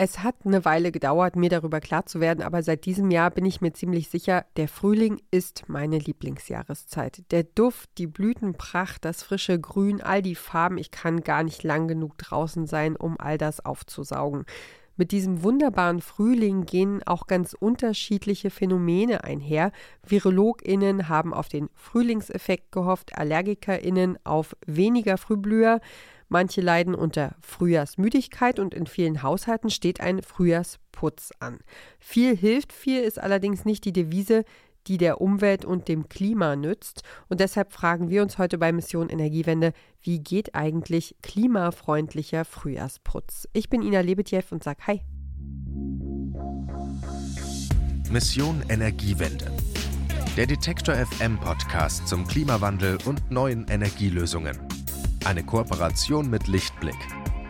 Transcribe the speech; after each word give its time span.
Es 0.00 0.22
hat 0.22 0.36
eine 0.44 0.64
Weile 0.64 0.92
gedauert, 0.92 1.34
mir 1.34 1.50
darüber 1.50 1.80
klar 1.80 2.06
zu 2.06 2.20
werden, 2.20 2.42
aber 2.42 2.62
seit 2.62 2.84
diesem 2.84 3.10
Jahr 3.10 3.32
bin 3.32 3.44
ich 3.44 3.60
mir 3.60 3.72
ziemlich 3.72 4.08
sicher, 4.08 4.46
der 4.56 4.68
Frühling 4.68 5.20
ist 5.32 5.64
meine 5.66 5.98
Lieblingsjahreszeit. 5.98 7.24
Der 7.32 7.42
Duft, 7.42 7.90
die 7.98 8.06
Blütenpracht, 8.06 9.04
das 9.04 9.24
frische 9.24 9.58
Grün, 9.58 10.00
all 10.00 10.22
die 10.22 10.36
Farben, 10.36 10.78
ich 10.78 10.92
kann 10.92 11.24
gar 11.24 11.42
nicht 11.42 11.64
lang 11.64 11.88
genug 11.88 12.16
draußen 12.16 12.68
sein, 12.68 12.94
um 12.94 13.18
all 13.18 13.38
das 13.38 13.64
aufzusaugen. 13.64 14.44
Mit 14.96 15.10
diesem 15.10 15.42
wunderbaren 15.42 16.00
Frühling 16.00 16.64
gehen 16.64 17.02
auch 17.04 17.26
ganz 17.26 17.52
unterschiedliche 17.52 18.50
Phänomene 18.50 19.24
einher. 19.24 19.72
VirologInnen 20.04 21.08
haben 21.08 21.34
auf 21.34 21.48
den 21.48 21.70
Frühlingseffekt 21.74 22.70
gehofft, 22.70 23.18
AllergikerInnen 23.18 24.16
auf 24.24 24.56
weniger 24.64 25.18
Frühblüher. 25.18 25.80
Manche 26.28 26.60
leiden 26.60 26.94
unter 26.94 27.34
Frühjahrsmüdigkeit 27.40 28.58
und 28.58 28.74
in 28.74 28.86
vielen 28.86 29.22
Haushalten 29.22 29.70
steht 29.70 30.00
ein 30.00 30.22
Frühjahrsputz 30.22 31.30
an. 31.40 31.58
Viel 31.98 32.36
hilft 32.36 32.72
viel 32.72 33.00
ist 33.00 33.18
allerdings 33.18 33.64
nicht 33.64 33.84
die 33.84 33.92
Devise, 33.94 34.44
die 34.86 34.98
der 34.98 35.20
Umwelt 35.20 35.64
und 35.64 35.88
dem 35.88 36.08
Klima 36.08 36.56
nützt. 36.56 37.02
Und 37.28 37.40
deshalb 37.40 37.72
fragen 37.72 38.10
wir 38.10 38.22
uns 38.22 38.38
heute 38.38 38.58
bei 38.58 38.72
Mission 38.72 39.08
Energiewende, 39.08 39.72
wie 40.02 40.18
geht 40.20 40.54
eigentlich 40.54 41.16
klimafreundlicher 41.22 42.44
Frühjahrsputz? 42.44 43.48
Ich 43.52 43.68
bin 43.68 43.82
Ina 43.82 44.00
Lebetjew 44.00 44.42
und 44.50 44.62
sage 44.62 44.86
Hi. 44.86 45.00
Mission 48.10 48.62
Energiewende. 48.68 49.50
Der 50.36 50.46
Detektor 50.46 50.94
FM 50.94 51.38
Podcast 51.40 52.06
zum 52.06 52.26
Klimawandel 52.26 52.98
und 53.04 53.30
neuen 53.30 53.66
Energielösungen. 53.68 54.67
Eine 55.28 55.44
Kooperation 55.44 56.30
mit 56.30 56.48
Lichtblick, 56.48 56.96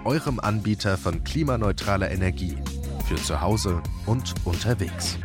eurem 0.05 0.41
Anbieter 0.41 0.99
von 0.99 1.23
klimaneutraler 1.23 2.11
Energie 2.11 2.57
für 3.07 3.15
zu 3.15 3.41
Hause 3.41 3.81
und 4.05 4.35
unterwegs. 4.45 5.17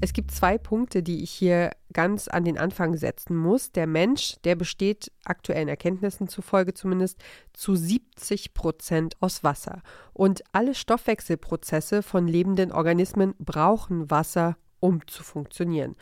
Es 0.00 0.14
gibt 0.14 0.30
zwei 0.30 0.56
Punkte, 0.56 1.02
die 1.02 1.22
ich 1.22 1.30
hier 1.30 1.72
ganz 1.92 2.28
an 2.28 2.46
den 2.46 2.56
Anfang 2.56 2.96
setzen 2.96 3.36
muss. 3.36 3.72
Der 3.72 3.86
Mensch, 3.86 4.36
der 4.44 4.56
besteht 4.56 5.12
aktuellen 5.26 5.68
Erkenntnissen 5.68 6.28
zufolge 6.28 6.72
zumindest 6.72 7.22
zu 7.52 7.76
70 7.76 8.54
Prozent 8.54 9.20
aus 9.20 9.44
Wasser. 9.44 9.82
Und 10.14 10.44
alle 10.52 10.74
Stoffwechselprozesse 10.74 12.02
von 12.02 12.26
lebenden 12.26 12.72
Organismen 12.72 13.34
brauchen 13.38 14.10
Wasser, 14.10 14.56
um 14.80 15.06
zu 15.06 15.24
funktionieren. 15.24 15.94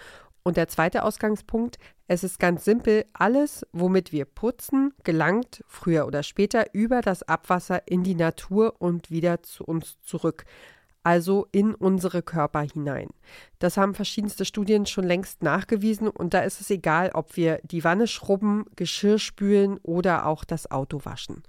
Und 0.44 0.56
der 0.56 0.68
zweite 0.68 1.04
Ausgangspunkt, 1.04 1.78
es 2.08 2.24
ist 2.24 2.38
ganz 2.38 2.64
simpel, 2.64 3.04
alles, 3.12 3.64
womit 3.72 4.12
wir 4.12 4.24
putzen, 4.24 4.92
gelangt 5.04 5.62
früher 5.66 6.06
oder 6.06 6.22
später 6.22 6.74
über 6.74 7.00
das 7.00 7.22
Abwasser 7.22 7.86
in 7.86 8.02
die 8.02 8.16
Natur 8.16 8.74
und 8.78 9.10
wieder 9.10 9.42
zu 9.42 9.64
uns 9.64 10.00
zurück. 10.02 10.44
Also 11.04 11.48
in 11.50 11.74
unsere 11.74 12.22
Körper 12.22 12.60
hinein. 12.60 13.08
Das 13.58 13.76
haben 13.76 13.94
verschiedenste 13.94 14.44
Studien 14.44 14.86
schon 14.86 15.04
längst 15.04 15.42
nachgewiesen 15.42 16.08
und 16.08 16.32
da 16.32 16.40
ist 16.40 16.60
es 16.60 16.70
egal, 16.70 17.10
ob 17.14 17.36
wir 17.36 17.60
die 17.64 17.82
Wanne 17.82 18.06
schrubben, 18.06 18.66
Geschirr 18.76 19.18
spülen 19.18 19.78
oder 19.82 20.26
auch 20.26 20.44
das 20.44 20.70
Auto 20.70 21.04
waschen. 21.04 21.42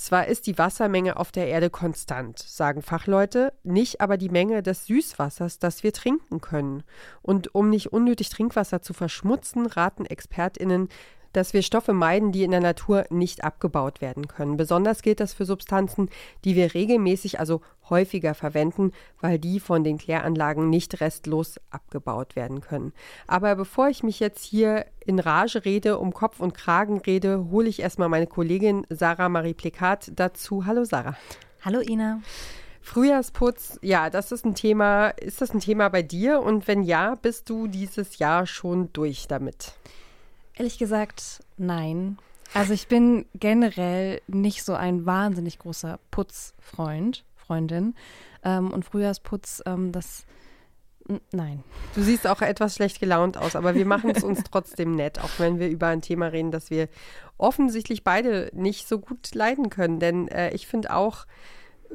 Zwar 0.00 0.28
ist 0.28 0.46
die 0.46 0.56
Wassermenge 0.56 1.18
auf 1.18 1.30
der 1.30 1.48
Erde 1.48 1.68
konstant, 1.68 2.38
sagen 2.38 2.80
Fachleute, 2.80 3.52
nicht 3.64 4.00
aber 4.00 4.16
die 4.16 4.30
Menge 4.30 4.62
des 4.62 4.86
Süßwassers, 4.86 5.58
das 5.58 5.82
wir 5.82 5.92
trinken 5.92 6.40
können. 6.40 6.84
Und 7.20 7.54
um 7.54 7.68
nicht 7.68 7.92
unnötig 7.92 8.30
Trinkwasser 8.30 8.80
zu 8.80 8.94
verschmutzen, 8.94 9.66
raten 9.66 10.06
Expertinnen, 10.06 10.88
dass 11.32 11.52
wir 11.52 11.62
Stoffe 11.62 11.92
meiden, 11.92 12.32
die 12.32 12.42
in 12.42 12.50
der 12.50 12.60
Natur 12.60 13.04
nicht 13.10 13.44
abgebaut 13.44 14.00
werden 14.00 14.28
können. 14.28 14.56
Besonders 14.56 15.02
gilt 15.02 15.20
das 15.20 15.32
für 15.32 15.44
Substanzen, 15.44 16.10
die 16.44 16.56
wir 16.56 16.74
regelmäßig, 16.74 17.40
also 17.40 17.60
häufiger 17.88 18.34
verwenden, 18.34 18.92
weil 19.20 19.38
die 19.38 19.60
von 19.60 19.84
den 19.84 19.98
Kläranlagen 19.98 20.70
nicht 20.70 21.00
restlos 21.00 21.60
abgebaut 21.70 22.36
werden 22.36 22.60
können. 22.60 22.92
Aber 23.26 23.56
bevor 23.56 23.88
ich 23.88 24.02
mich 24.02 24.20
jetzt 24.20 24.44
hier 24.44 24.86
in 25.04 25.18
Rage 25.18 25.64
rede, 25.64 25.98
um 25.98 26.14
Kopf 26.14 26.40
und 26.40 26.54
Kragen 26.54 26.98
rede, 26.98 27.46
hole 27.50 27.68
ich 27.68 27.80
erstmal 27.80 28.08
meine 28.08 28.26
Kollegin 28.26 28.86
Sarah 28.88 29.28
Marie 29.28 29.54
Plekat 29.54 30.12
dazu. 30.14 30.66
Hallo 30.66 30.84
Sarah. 30.84 31.16
Hallo 31.62 31.80
Ina. 31.80 32.20
Frühjahrsputz, 32.80 33.78
ja, 33.82 34.08
das 34.08 34.32
ist 34.32 34.44
ein 34.46 34.54
Thema. 34.54 35.08
Ist 35.08 35.40
das 35.40 35.52
ein 35.52 35.60
Thema 35.60 35.88
bei 35.90 36.02
dir? 36.02 36.40
Und 36.40 36.66
wenn 36.66 36.82
ja, 36.82 37.14
bist 37.14 37.50
du 37.50 37.66
dieses 37.66 38.18
Jahr 38.18 38.46
schon 38.46 38.92
durch 38.92 39.28
damit? 39.28 39.74
Ehrlich 40.60 40.76
gesagt, 40.76 41.42
nein. 41.56 42.18
Also 42.52 42.74
ich 42.74 42.86
bin 42.86 43.24
generell 43.32 44.20
nicht 44.26 44.62
so 44.62 44.74
ein 44.74 45.06
wahnsinnig 45.06 45.58
großer 45.58 45.98
Putzfreund, 46.10 47.24
Freundin. 47.34 47.94
Ähm, 48.44 48.70
und 48.70 48.84
Frühjahrsputz, 48.84 49.62
ähm, 49.64 49.90
das 49.90 50.26
Nein. 51.32 51.64
Du 51.94 52.02
siehst 52.02 52.26
auch 52.26 52.42
etwas 52.42 52.74
schlecht 52.74 53.00
gelaunt 53.00 53.38
aus, 53.38 53.56
aber 53.56 53.74
wir 53.74 53.86
machen 53.86 54.10
es 54.10 54.22
uns 54.22 54.42
trotzdem 54.50 54.96
nett, 54.96 55.18
auch 55.18 55.30
wenn 55.38 55.58
wir 55.58 55.70
über 55.70 55.86
ein 55.86 56.02
Thema 56.02 56.26
reden, 56.26 56.50
das 56.50 56.68
wir 56.68 56.88
offensichtlich 57.38 58.04
beide 58.04 58.50
nicht 58.52 58.86
so 58.86 58.98
gut 58.98 59.34
leiden 59.34 59.70
können. 59.70 59.98
Denn 59.98 60.28
äh, 60.28 60.50
ich 60.50 60.66
finde 60.66 60.94
auch, 60.94 61.24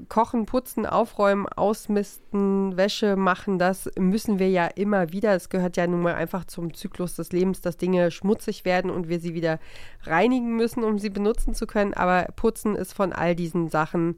Kochen, 0.09 0.45
Putzen, 0.45 0.85
Aufräumen, 0.85 1.47
Ausmisten, 1.47 2.75
Wäsche 2.78 3.16
machen, 3.16 3.57
das 3.59 3.89
müssen 3.97 4.39
wir 4.39 4.50
ja 4.50 4.67
immer 4.67 5.11
wieder. 5.11 5.33
Es 5.35 5.50
gehört 5.50 5.78
ja 5.78 5.88
nun 5.88 6.01
mal 6.01 6.16
einfach 6.16 6.45
zum 6.45 6.73
Zyklus 6.73 7.16
des 7.16 7.31
Lebens, 7.31 7.61
dass 7.61 7.78
Dinge 7.78 8.11
schmutzig 8.11 8.66
werden 8.66 8.91
und 8.91 9.07
wir 9.07 9.19
sie 9.19 9.34
wieder 9.34 9.59
reinigen 10.03 10.55
müssen, 10.55 10.84
um 10.84 11.00
sie 11.00 11.09
benutzen 11.09 11.53
zu 11.53 11.66
können. 11.66 11.94
Aber 11.94 12.28
Putzen 12.35 12.75
ist 12.75 12.94
von 12.94 13.13
all 13.13 13.35
diesen 13.35 13.69
Sachen 13.69 14.17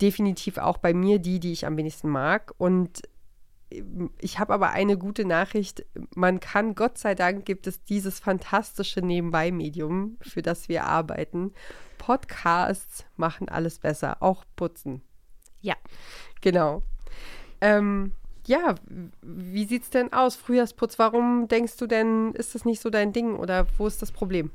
definitiv 0.00 0.58
auch 0.58 0.78
bei 0.78 0.92
mir 0.92 1.18
die, 1.18 1.40
die 1.40 1.52
ich 1.52 1.66
am 1.66 1.76
wenigsten 1.76 2.08
mag. 2.08 2.52
Und 2.58 3.02
ich 4.20 4.38
habe 4.38 4.52
aber 4.52 4.70
eine 4.70 4.98
gute 4.98 5.24
Nachricht. 5.24 5.84
Man 6.14 6.40
kann, 6.40 6.74
Gott 6.74 6.98
sei 6.98 7.14
Dank, 7.14 7.44
gibt 7.44 7.66
es 7.66 7.82
dieses 7.84 8.20
fantastische 8.20 9.00
Nebenbei-Medium, 9.00 10.16
für 10.20 10.42
das 10.42 10.68
wir 10.68 10.84
arbeiten. 10.84 11.52
Podcasts 11.98 13.04
machen 13.16 13.48
alles 13.48 13.78
besser, 13.78 14.18
auch 14.20 14.44
putzen. 14.56 15.02
Ja. 15.60 15.74
Genau. 16.40 16.82
Ähm, 17.60 18.12
ja, 18.46 18.74
wie 19.22 19.64
sieht's 19.64 19.90
denn 19.90 20.12
aus? 20.12 20.36
Frühjahrsputz, 20.36 20.98
warum 20.98 21.48
denkst 21.48 21.76
du 21.78 21.86
denn, 21.86 22.32
ist 22.34 22.54
das 22.54 22.64
nicht 22.64 22.82
so 22.82 22.90
dein 22.90 23.12
Ding 23.12 23.36
oder 23.36 23.66
wo 23.78 23.86
ist 23.86 24.02
das 24.02 24.12
Problem? 24.12 24.50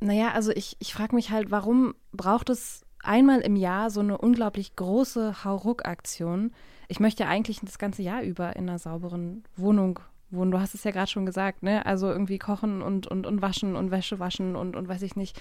Naja, 0.00 0.32
also 0.32 0.50
ich, 0.50 0.76
ich 0.80 0.92
frage 0.92 1.14
mich 1.14 1.30
halt, 1.30 1.50
warum 1.50 1.94
braucht 2.12 2.50
es 2.50 2.84
einmal 3.02 3.40
im 3.40 3.56
Jahr 3.56 3.90
so 3.90 4.00
eine 4.00 4.18
unglaublich 4.18 4.74
große 4.76 5.44
Hauruck-Aktion? 5.44 6.52
Ich 6.88 7.00
möchte 7.00 7.26
eigentlich 7.26 7.60
das 7.62 7.78
ganze 7.78 8.02
Jahr 8.02 8.22
über 8.22 8.56
in 8.56 8.68
einer 8.68 8.78
sauberen 8.78 9.44
Wohnung 9.56 10.00
wohnen. 10.30 10.50
Du 10.50 10.60
hast 10.60 10.74
es 10.74 10.84
ja 10.84 10.90
gerade 10.90 11.10
schon 11.10 11.26
gesagt, 11.26 11.62
ne? 11.62 11.84
Also 11.86 12.08
irgendwie 12.08 12.38
kochen 12.38 12.82
und, 12.82 13.06
und, 13.06 13.26
und 13.26 13.42
waschen 13.42 13.76
und 13.76 13.90
Wäsche 13.90 14.18
waschen 14.18 14.56
und, 14.56 14.76
und 14.76 14.88
weiß 14.88 15.02
ich 15.02 15.16
nicht, 15.16 15.40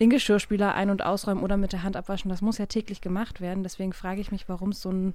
den 0.00 0.10
Geschirrspüler 0.10 0.74
ein- 0.74 0.90
und 0.90 1.04
ausräumen 1.04 1.42
oder 1.42 1.56
mit 1.56 1.72
der 1.72 1.82
Hand 1.82 1.96
abwaschen. 1.96 2.30
Das 2.30 2.42
muss 2.42 2.58
ja 2.58 2.66
täglich 2.66 3.00
gemacht 3.00 3.40
werden. 3.40 3.62
Deswegen 3.62 3.92
frage 3.92 4.20
ich 4.20 4.32
mich, 4.32 4.48
warum 4.48 4.70
es 4.70 4.80
so 4.80 4.90
ein 4.90 5.14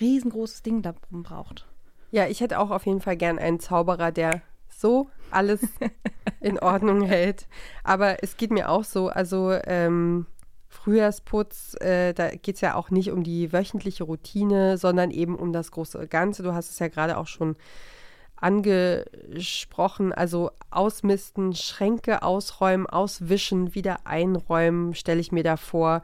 riesengroßes 0.00 0.62
Ding 0.62 0.82
darum 0.82 1.22
braucht. 1.22 1.66
Ja, 2.10 2.26
ich 2.26 2.40
hätte 2.40 2.58
auch 2.58 2.70
auf 2.70 2.86
jeden 2.86 3.00
Fall 3.00 3.16
gern 3.16 3.38
einen 3.38 3.60
Zauberer, 3.60 4.12
der 4.12 4.42
so 4.68 5.10
alles 5.30 5.60
in 6.40 6.58
Ordnung 6.58 7.02
hält. 7.02 7.46
Aber 7.84 8.22
es 8.22 8.36
geht 8.36 8.50
mir 8.50 8.70
auch 8.70 8.84
so, 8.84 9.08
also 9.08 9.52
ähm, 9.64 10.26
Frühjahrsputz, 10.68 11.74
äh, 11.80 12.12
da 12.14 12.30
geht 12.30 12.56
es 12.56 12.60
ja 12.60 12.74
auch 12.74 12.90
nicht 12.90 13.10
um 13.10 13.22
die 13.22 13.52
wöchentliche 13.52 14.04
Routine, 14.04 14.78
sondern 14.78 15.10
eben 15.10 15.36
um 15.36 15.52
das 15.52 15.70
große 15.70 16.06
Ganze. 16.06 16.42
Du 16.42 16.54
hast 16.54 16.70
es 16.70 16.78
ja 16.78 16.88
gerade 16.88 17.16
auch 17.16 17.26
schon 17.26 17.56
angesprochen, 18.40 20.12
also 20.12 20.50
ausmisten, 20.70 21.54
Schränke 21.54 22.22
ausräumen, 22.22 22.86
auswischen, 22.86 23.74
wieder 23.74 24.06
einräumen, 24.06 24.94
stelle 24.94 25.20
ich 25.20 25.32
mir 25.32 25.42
da 25.42 25.56
vor. 25.56 26.02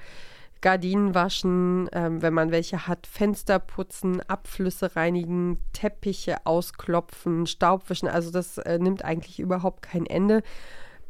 Gardinen 0.60 1.14
waschen, 1.14 1.90
ähm, 1.92 2.22
wenn 2.22 2.32
man 2.32 2.50
welche 2.50 2.86
hat, 2.88 3.06
Fenster 3.06 3.58
putzen, 3.58 4.22
Abflüsse 4.28 4.96
reinigen, 4.96 5.58
Teppiche 5.74 6.38
ausklopfen, 6.46 7.46
Staub 7.46 7.90
wischen. 7.90 8.08
Also 8.08 8.30
das 8.30 8.56
äh, 8.56 8.78
nimmt 8.78 9.04
eigentlich 9.04 9.40
überhaupt 9.40 9.82
kein 9.82 10.06
Ende. 10.06 10.42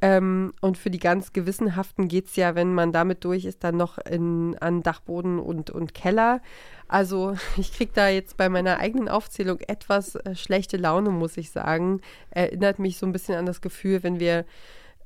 Ähm, 0.05 0.53
und 0.61 0.77
für 0.77 0.91
die 0.91 0.99
ganz 0.99 1.33
Gewissenhaften 1.33 2.09
geht 2.09 2.27
es 2.27 2.37
ja, 2.37 2.55
wenn 2.55 2.75
man 2.75 2.93
damit 2.93 3.25
durch 3.25 3.47
ist, 3.47 3.65
dann 3.65 3.79
noch 3.79 3.97
in, 3.97 4.55
an 4.61 4.83
Dachboden 4.83 5.39
und, 5.39 5.71
und 5.71 5.95
Keller. 5.95 6.43
Also 6.89 7.37
ich 7.57 7.73
kriege 7.73 7.93
da 7.95 8.09
jetzt 8.09 8.37
bei 8.37 8.51
meiner 8.51 8.79
eigenen 8.81 9.09
Aufzählung 9.09 9.61
etwas 9.61 10.17
äh, 10.17 10.35
schlechte 10.35 10.77
Laune, 10.77 11.09
muss 11.09 11.39
ich 11.39 11.51
sagen. 11.51 12.03
Erinnert 12.29 12.79
mich 12.79 12.99
so 12.99 13.07
ein 13.07 13.13
bisschen 13.13 13.37
an 13.37 13.47
das 13.47 13.63
Gefühl, 13.63 14.03
wenn 14.03 14.21
wir 14.21 14.45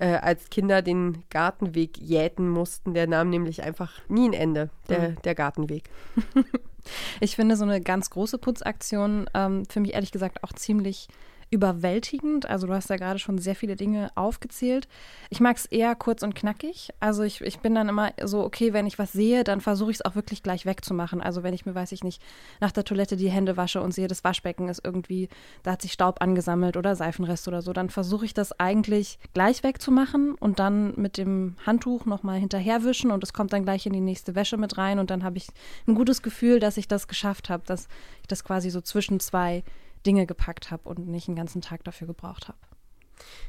äh, 0.01 0.17
als 0.17 0.51
Kinder 0.51 0.83
den 0.83 1.23
Gartenweg 1.31 1.97
jäten 1.99 2.49
mussten. 2.49 2.93
Der 2.93 3.07
nahm 3.07 3.31
nämlich 3.31 3.63
einfach 3.63 4.01
nie 4.09 4.29
ein 4.29 4.33
Ende, 4.33 4.69
der, 4.89 5.11
mhm. 5.11 5.23
der 5.23 5.37
Gartenweg. 5.37 5.91
ich 7.21 7.37
finde 7.37 7.55
so 7.55 7.63
eine 7.63 7.81
ganz 7.81 8.11
große 8.11 8.39
Putzaktion 8.39 9.31
ähm, 9.33 9.63
für 9.71 9.79
mich 9.79 9.95
ehrlich 9.95 10.11
gesagt 10.11 10.43
auch 10.43 10.53
ziemlich 10.55 11.07
überwältigend. 11.51 12.49
Also 12.49 12.67
du 12.67 12.75
hast 12.75 12.91
ja 12.91 12.97
gerade 12.97 13.19
schon 13.19 13.39
sehr 13.39 13.55
viele 13.55 13.77
Dinge 13.77 14.11
aufgezählt. 14.15 14.89
Ich 15.31 15.41
mag 15.41 15.57
es 15.57 15.67
eher 15.67 15.95
kurz 15.95 16.23
und 16.23 16.35
knackig. 16.35 16.91
Also 17.01 17.23
ich, 17.23 17.41
ich 17.41 17.61
bin 17.61 17.75
dann 17.75 17.89
immer 17.89 18.13
so, 18.23 18.43
okay, 18.45 18.73
wenn 18.73 18.87
ich 18.87 18.99
was 18.99 19.13
sehe, 19.13 19.45
dann 19.45 19.61
versuche 19.61 19.91
ich 19.91 19.99
es 19.99 20.05
auch 20.05 20.15
wirklich 20.15 20.43
gleich 20.43 20.67
wegzumachen. 20.67 21.21
Also 21.23 21.43
wenn 21.43 21.55
ich 21.55 21.65
mir, 21.65 21.75
weiß 21.75 21.93
ich 21.93 22.05
nicht, 22.05 22.23
nach 22.61 22.73
der 22.73 22.85
Toilette 22.85 23.17
die 23.17 23.31
Hände 23.31 23.57
wasche 23.57 23.81
und 23.81 23.93
sehe, 23.93 24.09
das 24.09 24.25
Waschbecken 24.25 24.69
ist 24.69 24.85
irgendwie, 24.85 25.29
da 25.63 25.73
hat 25.73 25.83
sich 25.83 25.93
Staub 25.93 26.21
angesammelt 26.21 26.77
oder 26.77 26.95
Seifenrest 26.95 27.49
oder 27.49 27.63
so, 27.63 27.73
dann 27.73 27.89
versuche 27.89 28.27
ich 28.27 28.35
das 28.35 28.59
eigentlich 28.59 29.19
gleich 29.33 29.63
wegzumachen 29.63 30.35
und 30.35 30.59
dann 30.59 30.93
mit 30.97 31.17
dem 31.17 31.57
Handtuch 31.65 32.05
nochmal 32.05 32.39
hinterherwischen 32.39 33.11
und 33.11 33.25
es 33.25 33.33
kommt 33.33 33.53
dann 33.53 33.65
gleich 33.65 33.87
in 33.87 33.93
die 33.93 34.01
nächste 34.01 34.35
Wäsche 34.35 34.57
mit 34.59 34.77
rein 34.77 34.99
und 34.99 35.11
dann 35.11 35.25
habe 35.25 35.39
ich 35.39 35.49
ein 35.87 35.95
gutes 35.95 36.23
Gefühl, 36.23 36.61
dass 36.61 36.77
ich 36.77 36.89
das 36.89 37.09
geschafft 37.09 37.49
habe, 37.49 37.63
dass 37.67 37.89
ich 38.21 38.29
das 38.29 38.45
quasi 38.45 38.71
so 38.71 38.81
zwischen 38.81 39.21
zwei 39.21 39.65
Dinge 40.09 40.27
gepackt 40.27 40.71
habe 40.71 40.89
und 40.89 41.07
nicht 41.07 41.29
einen 41.29 41.37
ganzen 41.37 41.61
Tag 41.61 41.85
dafür 41.85 42.07
gebraucht 42.07 42.49
habe. 42.49 42.57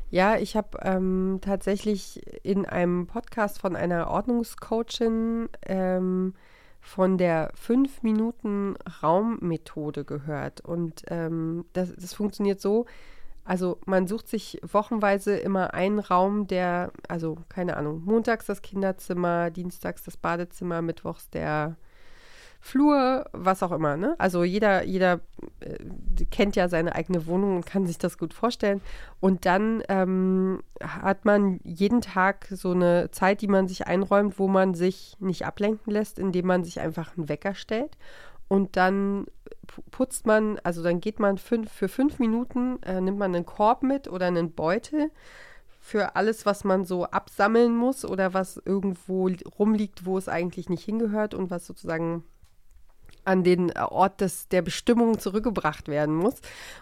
Ja, 0.10 0.36
ich 0.36 0.58
habe 0.58 0.78
ähm, 0.82 1.40
tatsächlich 1.42 2.22
in 2.44 2.66
einem 2.66 3.08
Podcast 3.08 3.62
von 3.62 3.78
einer 3.78 4.10
Ordnungscoachin 4.10 5.48
ähm, 5.66 6.34
von 6.82 7.18
der 7.18 7.54
5-Minuten-Raum-Methode 7.54 10.04
gehört. 10.04 10.60
Und 10.60 11.04
ähm, 11.08 11.64
das, 11.72 11.96
das 11.96 12.14
funktioniert 12.14 12.60
so, 12.60 12.88
also 13.46 13.80
man 13.86 14.06
sucht 14.06 14.28
sich 14.28 14.60
wochenweise 14.70 15.38
immer 15.38 15.74
einen 15.74 16.00
Raum, 16.00 16.48
der, 16.48 16.92
also 17.08 17.38
keine 17.48 17.78
Ahnung, 17.78 18.04
montags 18.04 18.48
das 18.48 18.62
Kinderzimmer, 18.62 19.50
dienstags 19.50 20.04
das 20.04 20.18
Badezimmer, 20.18 20.82
mittwochs 20.82 21.30
der 21.30 21.78
Flur, 22.62 23.26
was 23.32 23.64
auch 23.64 23.72
immer. 23.72 23.96
Ne? 23.96 24.16
Also 24.18 24.44
jeder, 24.44 24.84
jeder 24.84 25.22
äh, 25.62 25.78
kennt 26.30 26.56
ja 26.56 26.68
seine 26.68 26.94
eigene 26.94 27.26
Wohnung 27.26 27.56
und 27.58 27.66
kann 27.66 27.88
sich 27.88 27.98
das 27.98 28.18
gut 28.18 28.34
vorstellen. 28.34 28.82
Und 29.20 29.46
dann 29.46 29.82
ähm, 29.88 30.62
hat 30.82 31.26
man 31.26 31.60
jeden 31.64 32.02
Tag 32.02 32.48
so 32.52 32.72
eine 32.72 33.12
Zeit, 33.12 33.42
die 33.42 33.48
man 33.48 33.68
sich 33.68 33.88
einräumt, 33.88 34.40
wo 34.40 34.48
man 34.48 34.74
sich 34.74 35.16
nicht 35.20 35.46
ablenken 35.46 35.92
lässt, 35.92 36.20
indem 36.20 36.48
man 36.48 36.64
sich 36.64 36.80
einfach 36.80 37.18
einen 37.18 37.30
Wecker 37.30 37.56
stellt. 37.56 37.98
Und 38.50 38.76
dann 38.76 39.28
putzt 39.92 40.26
man, 40.26 40.60
also 40.64 40.84
dann 40.84 41.00
geht 41.00 41.20
man 41.20 41.38
fünf, 41.38 41.72
für 41.72 41.88
fünf 41.88 42.20
Minuten, 42.20 42.82
äh, 42.84 43.00
nimmt 43.00 43.20
man 43.20 43.34
einen 43.34 43.46
Korb 43.46 43.84
mit 43.84 44.10
oder 44.10 44.26
einen 44.26 44.52
Beutel 44.52 45.12
für 45.80 46.16
alles, 46.16 46.46
was 46.46 46.64
man 46.64 46.84
so 46.84 47.06
absammeln 47.06 47.76
muss 47.76 48.04
oder 48.04 48.34
was 48.34 48.62
irgendwo 48.66 49.30
rumliegt, 49.58 50.06
wo 50.06 50.18
es 50.18 50.28
eigentlich 50.28 50.68
nicht 50.70 50.84
hingehört 50.84 51.34
und 51.34 51.52
was 51.52 51.66
sozusagen 51.66 52.24
an 53.30 53.44
den 53.44 53.72
Ort 53.78 54.22
des, 54.22 54.48
der 54.50 54.64
Bestimmung 54.64 55.20
zurückgebracht 55.20 55.88
werden 55.88 56.16
muss. 56.16 56.36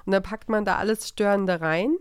Und 0.05 0.13
dann 0.13 0.23
packt 0.23 0.49
man 0.49 0.63
da 0.63 0.77
alles 0.77 1.07
Störende 1.07 1.59
rein 1.59 1.97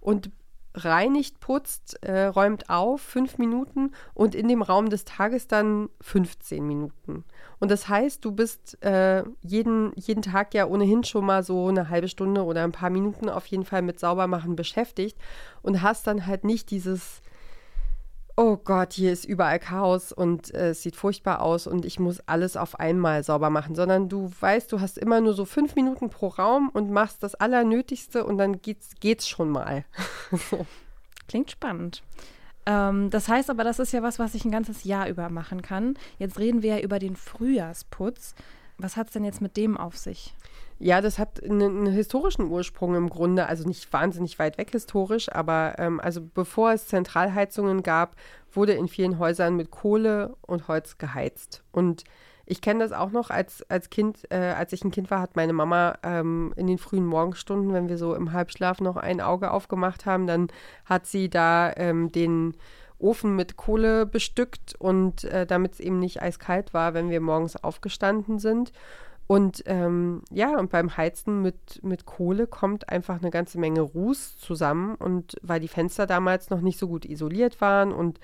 und 0.00 0.30
reinigt, 0.74 1.40
putzt, 1.40 2.00
äh, 2.04 2.26
räumt 2.26 2.70
auf, 2.70 3.00
fünf 3.00 3.38
Minuten 3.38 3.90
und 4.14 4.36
in 4.36 4.46
dem 4.46 4.62
Raum 4.62 4.90
des 4.90 5.04
Tages 5.04 5.48
dann 5.48 5.88
15 6.00 6.64
Minuten. 6.64 7.24
Und 7.58 7.70
das 7.70 7.88
heißt, 7.88 8.24
du 8.24 8.30
bist 8.30 8.80
äh, 8.84 9.24
jeden, 9.40 9.92
jeden 9.96 10.22
Tag 10.22 10.54
ja 10.54 10.66
ohnehin 10.66 11.02
schon 11.02 11.26
mal 11.26 11.42
so 11.42 11.66
eine 11.66 11.88
halbe 11.88 12.06
Stunde 12.06 12.44
oder 12.44 12.62
ein 12.62 12.72
paar 12.72 12.90
Minuten 12.90 13.28
auf 13.28 13.46
jeden 13.46 13.64
Fall 13.64 13.82
mit 13.82 13.98
Saubermachen 13.98 14.54
beschäftigt 14.54 15.18
und 15.62 15.82
hast 15.82 16.06
dann 16.06 16.26
halt 16.26 16.44
nicht 16.44 16.70
dieses 16.70 17.22
oh 18.38 18.56
Gott, 18.56 18.92
hier 18.92 19.12
ist 19.12 19.24
überall 19.24 19.58
Chaos 19.58 20.12
und 20.12 20.54
äh, 20.54 20.70
es 20.70 20.82
sieht 20.82 20.94
furchtbar 20.94 21.42
aus 21.42 21.66
und 21.66 21.84
ich 21.84 21.98
muss 21.98 22.20
alles 22.26 22.56
auf 22.56 22.78
einmal 22.78 23.24
sauber 23.24 23.50
machen, 23.50 23.74
sondern 23.74 24.08
du 24.08 24.30
weißt, 24.38 24.70
du 24.70 24.80
hast 24.80 24.96
immer 24.96 25.20
nur 25.20 25.34
so 25.34 25.44
fünf 25.44 25.74
Minuten 25.74 26.08
pro 26.08 26.28
Raum 26.28 26.68
und 26.68 26.88
machst 26.88 27.24
das 27.24 27.34
Allernötigste 27.34 28.24
und 28.24 28.38
dann 28.38 28.62
geht's, 28.62 28.90
geht's 29.00 29.28
schon 29.28 29.50
mal. 29.50 29.84
Klingt 31.28 31.50
spannend. 31.50 32.04
Ähm, 32.64 33.10
das 33.10 33.28
heißt 33.28 33.50
aber, 33.50 33.64
das 33.64 33.80
ist 33.80 33.90
ja 33.90 34.04
was, 34.04 34.20
was 34.20 34.36
ich 34.36 34.44
ein 34.44 34.52
ganzes 34.52 34.84
Jahr 34.84 35.08
über 35.08 35.30
machen 35.30 35.60
kann. 35.60 35.98
Jetzt 36.18 36.38
reden 36.38 36.62
wir 36.62 36.76
ja 36.76 36.82
über 36.84 37.00
den 37.00 37.16
Frühjahrsputz. 37.16 38.36
Was 38.76 38.96
hat 38.96 39.08
es 39.08 39.14
denn 39.14 39.24
jetzt 39.24 39.42
mit 39.42 39.56
dem 39.56 39.76
auf 39.76 39.96
sich? 39.96 40.32
Ja, 40.80 41.00
das 41.00 41.18
hat 41.18 41.42
einen, 41.42 41.86
einen, 41.86 41.92
historischen 41.92 42.48
Ursprung 42.50 42.94
im 42.94 43.10
Grunde, 43.10 43.46
also 43.46 43.66
nicht 43.66 43.92
wahnsinnig 43.92 44.38
weit 44.38 44.58
weg 44.58 44.70
historisch, 44.70 45.30
aber 45.32 45.74
ähm, 45.78 45.98
also 46.00 46.20
bevor 46.22 46.72
es 46.72 46.86
Zentralheizungen 46.86 47.82
gab, 47.82 48.14
wurde 48.52 48.74
in 48.74 48.86
vielen 48.86 49.18
Häusern 49.18 49.56
mit 49.56 49.72
Kohle 49.72 50.36
und 50.42 50.68
Holz 50.68 50.96
geheizt. 50.98 51.64
Und 51.72 52.04
ich 52.46 52.60
kenne 52.60 52.80
das 52.80 52.92
auch 52.92 53.10
noch 53.10 53.30
als, 53.30 53.68
als 53.68 53.90
Kind, 53.90 54.30
äh, 54.30 54.54
als 54.56 54.72
ich 54.72 54.84
ein 54.84 54.92
Kind 54.92 55.10
war, 55.10 55.20
hat 55.20 55.34
meine 55.34 55.52
Mama 55.52 55.98
ähm, 56.04 56.54
in 56.56 56.68
den 56.68 56.78
frühen 56.78 57.06
Morgenstunden, 57.06 57.72
wenn 57.72 57.88
wir 57.88 57.98
so 57.98 58.14
im 58.14 58.32
Halbschlaf 58.32 58.80
noch 58.80 58.96
ein 58.96 59.20
Auge 59.20 59.50
aufgemacht 59.50 60.06
haben, 60.06 60.28
dann 60.28 60.48
hat 60.84 61.06
sie 61.06 61.28
da 61.28 61.72
ähm, 61.76 62.12
den 62.12 62.56
Ofen 62.98 63.36
mit 63.36 63.56
Kohle 63.56 64.06
bestückt 64.06 64.74
und 64.78 65.24
äh, 65.24 65.44
damit 65.44 65.74
es 65.74 65.80
eben 65.80 65.98
nicht 65.98 66.22
eiskalt 66.22 66.72
war, 66.72 66.94
wenn 66.94 67.10
wir 67.10 67.20
morgens 67.20 67.56
aufgestanden 67.56 68.38
sind. 68.38 68.72
Und 69.28 69.62
ähm, 69.66 70.22
ja, 70.30 70.58
und 70.58 70.70
beim 70.70 70.96
Heizen 70.96 71.42
mit, 71.42 71.84
mit 71.84 72.06
Kohle 72.06 72.46
kommt 72.46 72.88
einfach 72.88 73.20
eine 73.20 73.30
ganze 73.30 73.58
Menge 73.58 73.82
Ruß 73.82 74.38
zusammen. 74.38 74.94
Und 74.94 75.36
weil 75.42 75.60
die 75.60 75.68
Fenster 75.68 76.06
damals 76.06 76.48
noch 76.48 76.62
nicht 76.62 76.78
so 76.78 76.88
gut 76.88 77.04
isoliert 77.04 77.60
waren 77.60 77.92
und 77.92 78.20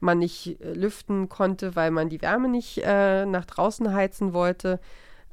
man 0.00 0.18
nicht 0.18 0.60
äh, 0.60 0.74
lüften 0.74 1.30
konnte, 1.30 1.74
weil 1.74 1.90
man 1.90 2.10
die 2.10 2.20
Wärme 2.20 2.48
nicht 2.48 2.82
äh, 2.84 3.24
nach 3.24 3.46
draußen 3.46 3.94
heizen 3.94 4.34
wollte, 4.34 4.78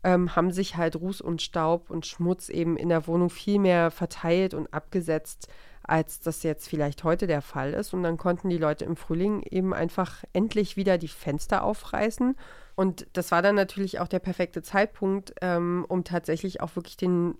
ähm, 0.06 0.38
haben 0.38 0.51
sich 0.51 0.77
halt 0.77 0.95
Ruß 0.95 1.19
und 1.19 1.42
Staub 1.42 1.89
und 1.89 2.06
Schmutz 2.06 2.48
eben 2.48 2.77
in 2.77 2.88
der 2.88 3.06
Wohnung 3.06 3.30
viel 3.30 3.60
mehr 3.60 3.92
verteilt 3.92 4.54
und 4.54 4.74
abgesetzt, 4.74 5.50
als 5.83 6.21
das 6.21 6.44
jetzt 6.44 6.69
vielleicht 6.69 7.04
heute 7.04 7.27
der 7.27 7.42
Fall 7.42 7.74
ist. 7.74 7.94
Und 7.94 8.04
dann 8.04 8.16
konnten 8.16 8.50
die 8.50 8.57
Leute 8.57 8.86
im 8.86 8.95
Frühling 8.95 9.44
eben 9.44 9.74
einfach 9.74 10.24
endlich 10.31 10.77
wieder 10.77 10.98
die 10.98 11.10
Fenster 11.10 11.62
aufreißen 11.66 12.38
und 12.80 13.08
das 13.12 13.31
war 13.31 13.42
dann 13.42 13.56
natürlich 13.56 14.00
auch 14.00 14.08
der 14.08 14.20
perfekte 14.20 14.62
Zeitpunkt, 14.62 15.34
ähm, 15.42 15.86
um 15.90 16.06
tatsächlich 16.06 16.62
auch 16.62 16.78
wirklich 16.78 16.96
den 16.96 17.36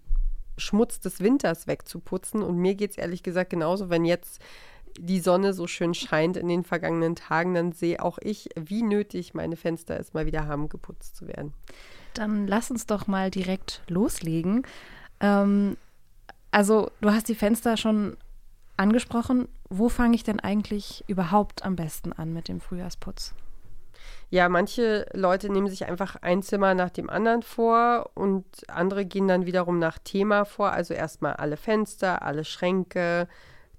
Schmutz 0.58 1.00
des 1.00 1.22
Winters 1.22 1.66
wegzuputzen. 1.66 2.44
Und 2.44 2.58
mir 2.58 2.76
geht 2.76 2.92
es 2.92 2.98
ehrlich 2.98 3.24
gesagt 3.24 3.50
genauso, 3.50 3.90
wenn 3.90 4.04
jetzt 4.04 4.42
die 5.00 5.22
Sonne 5.22 5.54
so 5.54 5.66
schön 5.66 5.94
scheint 5.94 6.36
in 6.36 6.50
den 6.50 6.66
vergangenen 6.66 7.16
Tagen, 7.16 7.54
dann 7.54 7.72
sehe 7.72 8.04
auch 8.04 8.18
ich, 8.22 8.50
wie 8.60 8.84
nötig 8.84 9.34
meine 9.34 9.56
Fenster 9.56 9.98
es 9.98 10.14
mal 10.14 10.26
wieder 10.26 10.46
haben, 10.46 10.68
geputzt 10.68 11.16
zu 11.16 11.26
werden. 11.30 11.54
Dann 12.16 12.46
lass 12.46 12.70
uns 12.70 12.86
doch 12.86 13.08
mal 13.08 13.32
direkt 13.32 13.82
loslegen. 13.88 14.64
Ähm, 15.22 15.78
also, 16.52 16.92
du 17.00 17.12
hast 17.12 17.30
die 17.30 17.36
Fenster 17.36 17.78
schon 17.78 18.18
angesprochen. 18.76 19.48
Wo 19.70 19.88
fange 19.88 20.16
ich 20.16 20.26
denn 20.26 20.42
eigentlich 20.42 21.06
überhaupt 21.08 21.64
am 21.64 21.78
besten 21.78 22.12
an 22.12 22.34
mit 22.34 22.50
dem 22.50 22.60
Frühjahrsputz? 22.60 23.36
Ja, 24.32 24.48
manche 24.48 25.08
Leute 25.14 25.52
nehmen 25.52 25.68
sich 25.68 25.88
einfach 25.88 26.16
ein 26.18 26.44
Zimmer 26.44 26.76
nach 26.76 26.92
dem 26.92 27.10
anderen 27.10 27.42
vor 27.42 28.12
und 28.14 28.46
andere 28.68 29.06
gehen 29.06 29.28
dann 29.28 29.48
wiederum 29.48 29.80
nach 29.80 29.98
Thema 29.98 30.46
vor. 30.46 30.72
Also 30.72 30.94
erstmal 30.94 31.34
alle 31.34 31.58
Fenster, 31.58 32.22
alle 32.22 32.46
Schränke, 32.46 33.28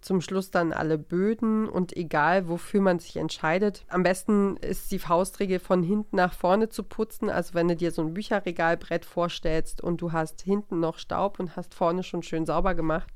zum 0.01 0.21
Schluss 0.21 0.51
dann 0.51 0.73
alle 0.73 0.99
Böden 0.99 1.69
und 1.69 1.97
egal, 1.97 2.49
wofür 2.49 2.81
man 2.81 2.99
sich 2.99 3.17
entscheidet. 3.17 3.85
Am 3.89 4.03
besten 4.03 4.57
ist 4.57 4.91
die 4.93 4.99
Faustregel 4.99 5.59
von 5.59 5.83
hinten 5.83 6.17
nach 6.17 6.33
vorne 6.33 6.69
zu 6.69 6.83
putzen. 6.83 7.29
Also 7.29 7.55
wenn 7.55 7.69
du 7.69 7.77
dir 7.77 7.93
so 7.93 8.03
ein 8.03 8.15
Bücherregalbrett 8.15 9.05
vorstellst 9.05 9.83
und 9.83 10.01
du 10.01 10.13
hast 10.13 10.41
hinten 10.41 10.81
noch 10.81 10.99
Staub 10.99 11.39
und 11.39 11.55
hast 11.55 11.75
vorne 11.75 12.03
schon 12.03 12.23
schön 12.23 12.47
sauber 12.47 12.75
gemacht. 12.75 13.09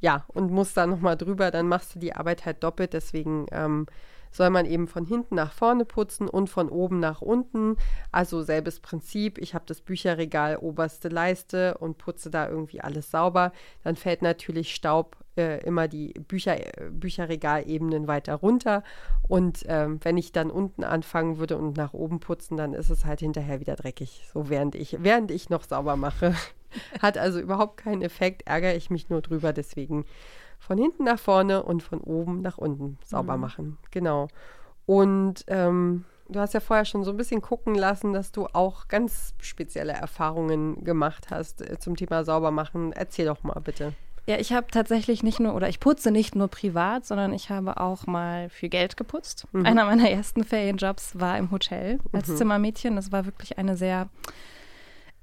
Ja, 0.00 0.24
und 0.28 0.50
musst 0.50 0.76
da 0.76 0.86
nochmal 0.86 1.16
drüber, 1.16 1.50
dann 1.50 1.68
machst 1.68 1.94
du 1.94 1.98
die 1.98 2.14
Arbeit 2.14 2.44
halt 2.46 2.62
doppelt. 2.62 2.92
Deswegen 2.92 3.46
ähm, 3.52 3.86
soll 4.34 4.50
man 4.50 4.66
eben 4.66 4.88
von 4.88 5.06
hinten 5.06 5.36
nach 5.36 5.52
vorne 5.52 5.84
putzen 5.84 6.28
und 6.28 6.50
von 6.50 6.68
oben 6.68 6.98
nach 6.98 7.22
unten. 7.22 7.76
Also 8.10 8.42
selbes 8.42 8.80
Prinzip. 8.80 9.38
Ich 9.38 9.54
habe 9.54 9.64
das 9.66 9.80
Bücherregal 9.80 10.56
oberste 10.56 11.08
Leiste 11.08 11.78
und 11.78 11.98
putze 11.98 12.30
da 12.30 12.48
irgendwie 12.48 12.80
alles 12.80 13.12
sauber. 13.12 13.52
Dann 13.84 13.94
fällt 13.94 14.22
natürlich 14.22 14.74
Staub 14.74 15.16
äh, 15.36 15.64
immer 15.64 15.86
die 15.86 16.14
Bücher, 16.14 16.56
Bücherregalebenen 16.90 18.08
weiter 18.08 18.34
runter. 18.34 18.82
Und 19.28 19.64
ähm, 19.68 20.00
wenn 20.02 20.16
ich 20.16 20.32
dann 20.32 20.50
unten 20.50 20.82
anfangen 20.82 21.38
würde 21.38 21.56
und 21.56 21.76
nach 21.76 21.94
oben 21.94 22.18
putzen, 22.18 22.56
dann 22.56 22.74
ist 22.74 22.90
es 22.90 23.04
halt 23.04 23.20
hinterher 23.20 23.60
wieder 23.60 23.76
dreckig. 23.76 24.28
So 24.32 24.48
während 24.50 24.74
ich, 24.74 24.96
während 25.00 25.30
ich 25.30 25.48
noch 25.48 25.62
sauber 25.62 25.94
mache. 25.94 26.34
Hat 27.00 27.18
also 27.18 27.38
überhaupt 27.38 27.76
keinen 27.76 28.02
Effekt, 28.02 28.48
ärgere 28.48 28.74
ich 28.74 28.90
mich 28.90 29.08
nur 29.08 29.22
drüber. 29.22 29.52
Deswegen 29.52 30.04
von 30.64 30.78
hinten 30.78 31.04
nach 31.04 31.18
vorne 31.18 31.62
und 31.62 31.82
von 31.82 32.00
oben 32.00 32.40
nach 32.40 32.58
unten 32.58 32.98
sauber 33.04 33.36
mhm. 33.36 33.40
machen. 33.40 33.78
Genau. 33.90 34.28
Und 34.86 35.44
ähm, 35.48 36.04
du 36.28 36.40
hast 36.40 36.54
ja 36.54 36.60
vorher 36.60 36.84
schon 36.84 37.04
so 37.04 37.10
ein 37.10 37.16
bisschen 37.16 37.42
gucken 37.42 37.74
lassen, 37.74 38.12
dass 38.12 38.32
du 38.32 38.46
auch 38.52 38.88
ganz 38.88 39.34
spezielle 39.40 39.92
Erfahrungen 39.92 40.84
gemacht 40.84 41.26
hast 41.30 41.60
äh, 41.62 41.78
zum 41.78 41.96
Thema 41.96 42.24
Saubermachen. 42.24 42.92
Erzähl 42.92 43.26
doch 43.26 43.42
mal 43.42 43.60
bitte. 43.60 43.92
Ja, 44.26 44.38
ich 44.38 44.54
habe 44.54 44.68
tatsächlich 44.70 45.22
nicht 45.22 45.38
nur, 45.38 45.54
oder 45.54 45.68
ich 45.68 45.80
putze 45.80 46.10
nicht 46.10 46.34
nur 46.34 46.48
privat, 46.48 47.04
sondern 47.04 47.34
ich 47.34 47.50
habe 47.50 47.78
auch 47.78 48.06
mal 48.06 48.48
für 48.48 48.70
Geld 48.70 48.96
geputzt. 48.96 49.46
Mhm. 49.52 49.66
Einer 49.66 49.84
meiner 49.84 50.08
ersten 50.08 50.44
Ferienjobs 50.44 51.20
war 51.20 51.36
im 51.36 51.50
Hotel 51.50 51.98
als 52.12 52.28
mhm. 52.28 52.36
Zimmermädchen. 52.36 52.96
Das 52.96 53.12
war 53.12 53.26
wirklich 53.26 53.58
eine 53.58 53.76
sehr 53.76 54.08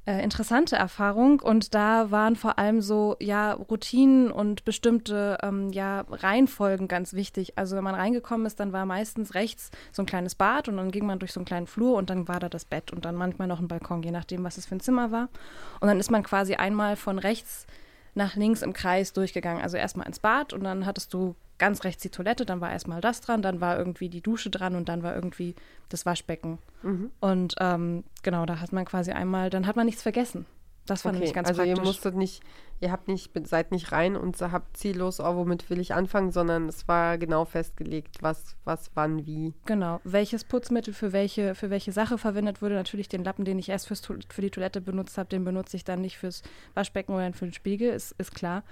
äh, 0.06 0.24
interessante 0.24 0.76
Erfahrung 0.76 1.40
und 1.40 1.76
da 1.76 2.10
waren 2.10 2.36
vor 2.36 2.58
allem 2.58 2.82
so 2.82 3.16
ja 3.20 3.54
Routinen 3.54 4.32
und 4.32 4.66
bestimmte 4.66 5.38
ähm, 5.44 5.70
ja 5.72 6.06
Reihenfolgen 6.10 6.88
ganz 6.88 7.14
wichtig. 7.14 7.58
Also 7.58 7.76
wenn 7.76 7.84
man 7.84 7.94
reingekommen 7.94 8.48
ist, 8.48 8.60
dann 8.60 8.74
war 8.74 8.86
meistens 8.86 9.36
rechts 9.36 9.70
so 9.92 10.02
ein 10.02 10.08
kleines 10.08 10.34
Bad 10.34 10.68
und 10.68 10.78
dann 10.78 10.92
ging 10.92 11.06
man 11.06 11.20
durch 11.20 11.34
so 11.34 11.40
einen 11.40 11.46
kleinen 11.46 11.68
Flur 11.68 11.96
und 11.98 12.10
dann 12.10 12.28
war 12.28 12.40
da 12.40 12.50
das 12.50 12.66
Bett 12.66 12.92
und 12.92 13.06
dann 13.06 13.16
manchmal 13.16 13.48
noch 13.48 13.60
ein 13.60 13.68
Balkon, 13.68 14.02
je 14.02 14.12
nachdem, 14.12 14.44
was 14.44 14.58
es 14.58 14.66
für 14.66 14.76
ein 14.76 14.80
Zimmer 14.80 15.12
war. 15.12 15.30
Und 15.80 15.88
dann 15.88 16.00
ist 16.00 16.10
man 16.10 16.24
quasi 16.24 16.56
einmal 16.56 16.96
von 16.96 17.20
rechts 17.20 17.68
nach 18.14 18.36
links 18.36 18.62
im 18.62 18.74
Kreis 18.74 19.14
durchgegangen. 19.14 19.62
Also 19.62 19.78
erstmal 19.78 20.08
ins 20.08 20.20
Bad 20.20 20.54
und 20.54 20.64
dann 20.64 20.86
hattest 20.86 21.14
du 21.14 21.36
ganz 21.58 21.84
rechts 21.84 22.02
die 22.02 22.10
Toilette, 22.10 22.44
dann 22.44 22.60
war 22.60 22.72
erstmal 22.72 23.02
das 23.02 23.22
dran, 23.22 23.44
dann 23.44 23.62
war 23.62 23.78
irgendwie 23.78 24.10
die 24.10 24.22
Dusche 24.22 24.50
dran 24.50 24.76
und 24.76 24.90
dann 24.90 25.04
war 25.04 25.14
irgendwie 25.14 25.56
das 25.90 26.08
Waschbecken. 26.08 26.58
Mhm. 26.82 27.12
Und 27.20 27.56
ähm, 27.60 28.04
genau, 28.24 28.48
da 28.48 28.60
hat 28.60 28.74
man 28.74 28.84
quasi 28.84 29.12
einmal, 29.12 29.52
dann 29.52 29.68
hat 29.68 29.76
man 29.76 29.86
nichts 29.86 30.02
vergessen. 30.02 30.48
Das 30.88 31.04
fand 31.04 31.18
okay, 31.18 31.26
ich 31.26 31.34
ganz 31.34 31.48
also 31.48 31.62
praktisch. 31.62 31.78
ihr 31.78 31.86
musstet 31.86 32.16
nicht, 32.16 32.42
ihr 32.82 32.92
habt 32.92 33.08
nicht, 33.08 33.32
seid 33.48 33.72
nicht 33.72 33.92
rein 33.92 34.16
und 34.16 34.42
habt 34.42 34.76
ziellos, 34.76 35.20
oh, 35.20 35.36
womit 35.36 35.70
will 35.70 35.80
ich 35.80 35.94
anfangen, 35.94 36.32
sondern 36.32 36.68
es 36.68 36.88
war 36.88 37.18
genau 37.18 37.46
festgelegt, 37.46 38.18
was, 38.22 38.56
was, 38.66 38.90
wann, 38.96 39.26
wie. 39.26 39.54
Genau, 39.66 40.02
welches 40.04 40.44
Putzmittel 40.44 40.94
für 40.94 41.14
welche, 41.14 41.54
für 41.54 41.70
welche 41.70 41.92
Sache 41.92 42.18
verwendet 42.18 42.62
wurde. 42.62 42.76
Natürlich 42.76 43.08
den 43.08 43.24
Lappen, 43.24 43.46
den 43.46 43.60
ich 43.60 43.70
erst 43.70 43.88
fürs, 43.88 44.02
für 44.02 44.42
die 44.42 44.50
Toilette 44.50 44.82
benutzt 44.82 45.18
habe, 45.18 45.30
den 45.30 45.46
benutze 45.46 45.78
ich 45.78 45.84
dann 45.84 46.02
nicht 46.02 46.18
fürs 46.18 46.42
Waschbecken 46.74 47.14
oder 47.14 47.32
für 47.34 47.46
den 47.46 47.54
Spiegel, 47.54 47.92
ist, 47.92 48.14
ist 48.18 48.34
klar. 48.34 48.64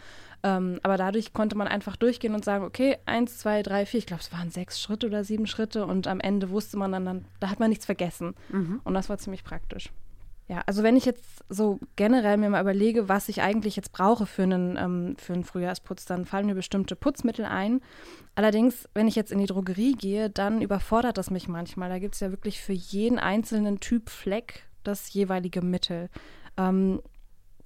Ähm, 0.42 0.80
aber 0.84 0.98
dadurch 0.98 1.34
konnte 1.34 1.56
man 1.56 1.68
einfach 1.68 1.96
durchgehen 1.96 2.34
und 2.34 2.44
sagen, 2.44 2.63
okay, 2.63 2.98
eins, 3.06 3.38
zwei, 3.38 3.62
drei, 3.62 3.86
vier, 3.86 4.00
ich 4.00 4.08
glaube, 4.08 4.24
es 4.24 4.34
waren 4.34 4.50
sechs 4.50 4.82
Schritte 4.82 5.08
oder 5.08 5.24
sieben 5.24 5.46
Schritte 5.46 5.86
und 5.86 6.08
am 6.08 6.20
Ende 6.20 6.50
wusste 6.50 6.78
man 6.78 6.92
dann, 6.92 7.06
dann 7.06 7.25
da 7.39 7.50
hat 7.50 7.60
man 7.60 7.70
nichts 7.70 7.86
vergessen. 7.86 8.34
Mhm. 8.50 8.82
Und 8.84 8.94
das 8.96 9.10
war 9.10 9.18
ziemlich 9.20 9.44
praktisch. 9.44 9.92
Ja, 10.50 10.63
also 10.65 10.82
wenn 10.82 10.98
ich 10.98 11.06
jetzt 11.06 11.44
so 11.48 11.79
generell 11.96 12.38
mir 12.38 12.50
mal 12.50 12.62
überlege, 12.62 13.08
was 13.08 13.29
ich 13.29 13.44
eigentlich 13.44 13.75
jetzt 13.75 13.91
brauche 13.91 14.25
für 14.25 14.41
einen, 14.41 14.77
ähm, 14.77 15.15
für 15.15 15.34
einen 15.34 15.44
Frühjahrsputz, 15.44 16.06
dann 16.06 16.25
fallen 16.25 16.48
mir 16.48 16.56
bestimmte 16.56 16.96
Putzmittel 16.96 17.46
ein. 17.46 17.82
Allerdings, 18.34 18.89
wenn 18.96 19.08
ich 19.08 19.15
jetzt 19.15 19.32
in 19.32 19.38
die 19.38 19.46
Drogerie 19.46 19.94
gehe, 19.94 20.32
dann 20.32 20.63
überfordert 20.63 21.20
das 21.20 21.29
mich 21.29 21.48
manchmal. 21.48 21.89
Da 21.89 22.00
gibt 22.00 22.15
es 22.15 22.22
ja 22.22 22.32
wirklich 22.32 22.62
für 22.62 22.74
jeden 22.74 23.20
einzelnen 23.20 23.79
Typ 23.79 24.10
Fleck 24.10 24.68
das 24.84 25.13
jeweilige 25.13 25.62
Mittel. 25.62 26.10
Ähm, 26.58 27.00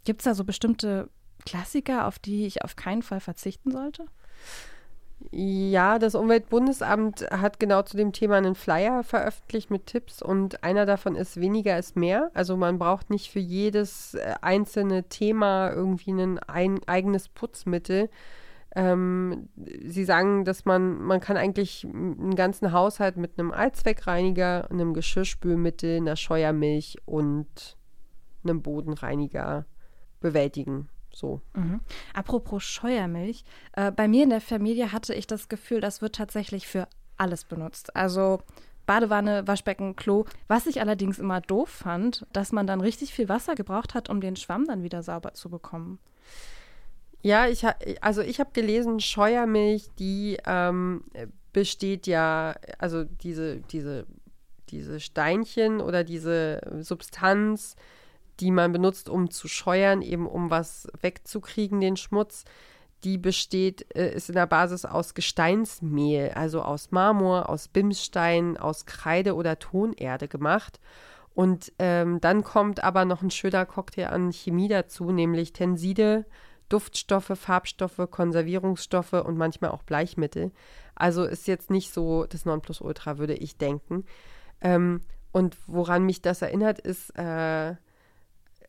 gibt 0.04 0.20
es 0.20 0.25
da 0.25 0.36
so 0.36 0.44
bestimmte 0.44 1.10
Klassiker, 1.46 2.06
auf 2.06 2.20
die 2.20 2.46
ich 2.46 2.63
auf 2.63 2.75
keinen 2.75 3.02
Fall 3.02 3.22
verzichten 3.22 3.72
sollte? 3.72 4.08
Ja, 5.32 6.00
das 6.00 6.15
Umweltbundesamt 6.15 7.30
hat 7.32 7.60
genau 7.60 7.84
zu 7.84 7.98
dem 7.98 8.12
Thema 8.12 8.38
einen 8.38 8.56
Flyer 8.56 9.03
veröffentlicht 9.03 9.72
mit 9.72 9.86
Tipps 9.86 10.22
und 10.22 10.63
einer 10.63 10.86
davon 10.86 11.15
ist 11.15 11.39
weniger 11.39 11.77
ist 11.77 11.96
mehr. 11.96 12.30
Also 12.34 12.58
man 12.58 12.77
braucht 12.77 13.10
nicht 13.10 13.32
für 13.32 13.39
jedes 13.39 14.15
äh, 14.15 14.36
einzelne 14.42 15.03
Thema 15.10 15.72
irgendwie 15.72 16.12
ein, 16.12 16.39
ein 16.39 16.80
eigenes 16.88 17.30
Putzmittel. 17.30 18.10
Ähm, 18.75 19.50
sie 19.56 20.03
sagen, 20.03 20.46
dass 20.46 20.65
man, 20.65 21.01
man 21.01 21.20
kann 21.20 21.38
eigentlich 21.38 21.86
einen 21.86 22.36
ganzen 22.36 22.72
Haushalt 22.72 23.18
mit 23.18 23.39
einem 23.39 23.51
Allzweckreiniger, 23.51 24.70
einem 24.72 24.94
Geschirrspülmittel, 24.94 25.98
einer 25.98 26.15
Scheuermilch 26.15 26.98
und 27.06 27.77
einem 28.44 28.62
Bodenreiniger 28.62 29.65
bewältigen. 30.20 30.89
So. 31.13 31.41
Mhm. 31.53 31.79
Apropos 32.13 32.63
Scheuermilch, 32.63 33.43
äh, 33.74 33.91
bei 33.91 34.08
mir 34.08 34.24
in 34.24 34.29
der 34.29 34.41
Familie 34.41 34.91
hatte 34.91 35.13
ich 35.13 35.27
das 35.27 35.48
Gefühl, 35.48 35.79
das 35.79 36.01
wird 36.01 36.15
tatsächlich 36.15 36.67
für 36.67 36.88
alles 37.17 37.46
benutzt. 37.46 37.96
Also 37.96 38.41
Badewanne, 38.86 39.48
Waschbecken, 39.48 39.96
Klo. 39.96 40.25
Was 40.48 40.65
ich 40.65 40.82
allerdings 40.82 41.20
immer 41.20 41.41
doof 41.41 41.70
fand, 41.70 42.25
dass 42.34 42.51
man 42.51 42.67
dann 42.67 42.82
richtig 42.82 43.13
viel 43.13 43.29
Wasser 43.29 43.55
gebraucht 43.55 43.93
hat, 43.93 44.10
um 44.10 44.20
den 44.20 44.36
Schwamm 44.36 44.65
dann 44.65 44.84
wieder 44.84 45.03
sauber 45.03 45.34
zu 45.34 45.50
bekommen. 45.50 46.00
Ja, 47.22 47.48
ich 47.48 47.63
ha 47.63 47.75
also 48.01 48.22
ich 48.22 48.41
habe 48.41 48.50
gelesen, 48.51 49.00
Scheuermilch, 49.00 49.89
die 49.98 50.38
ähm, 50.46 51.05
besteht 51.53 52.05
ja, 52.08 52.55
also 52.79 53.05
diese, 53.05 53.62
diese, 53.62 54.05
diese 54.70 55.00
Steinchen 55.00 55.79
oder 55.79 56.03
diese 56.03 56.60
Substanz, 56.82 57.77
die 58.40 58.52
man 58.52 58.72
benutzt, 58.72 59.10
um 59.10 59.30
zu 59.30 59.48
scheuern, 59.48 60.02
eben 60.02 60.28
um 60.28 60.50
was 60.50 60.88
wegzukriegen, 61.02 61.82
den 61.82 61.98
Schmutz, 61.98 62.46
die 63.04 63.18
besteht, 63.18 63.94
äh, 63.96 64.13
ist 64.13 64.30
in 64.30 64.36
der 64.36 64.48
Basis 64.48 64.86
aus 64.86 65.13
Gesteinsmehl, 65.13 66.32
also 66.36 66.62
aus 66.62 66.92
Marmor, 66.92 67.50
aus 67.50 67.68
Bimsstein, 67.68 68.58
aus 68.58 68.86
Kreide 68.86 69.36
oder 69.36 69.60
Tonerde 69.60 70.28
gemacht. 70.28 70.80
Und 71.36 71.74
ähm, 71.80 72.22
dann 72.22 72.44
kommt 72.44 72.84
aber 72.84 73.06
noch 73.06 73.22
ein 73.22 73.32
schöner 73.32 73.66
Cocktail 73.66 74.08
an 74.08 74.32
Chemie 74.32 74.68
dazu, 74.68 75.12
nämlich 75.12 75.52
Tenside, 75.52 76.25
Duftstoffe, 76.70 77.34
Farbstoffe, 77.36 78.08
Konservierungsstoffe 78.10 79.13
und 79.13 79.38
manchmal 79.38 79.72
auch 79.72 79.84
Bleichmittel. 79.84 80.52
Also 80.96 81.24
ist 81.24 81.48
jetzt 81.48 81.70
nicht 81.70 81.92
so 81.92 82.25
das 82.25 82.46
Nonplusultra, 82.46 83.18
würde 83.18 83.34
ich 83.34 83.58
denken. 83.58 84.06
Ähm, 84.62 85.02
und 85.32 85.58
woran 85.66 86.06
mich 86.06 86.22
das 86.22 86.42
erinnert, 86.42 86.80
ist 86.80 87.10
äh, 87.18 87.75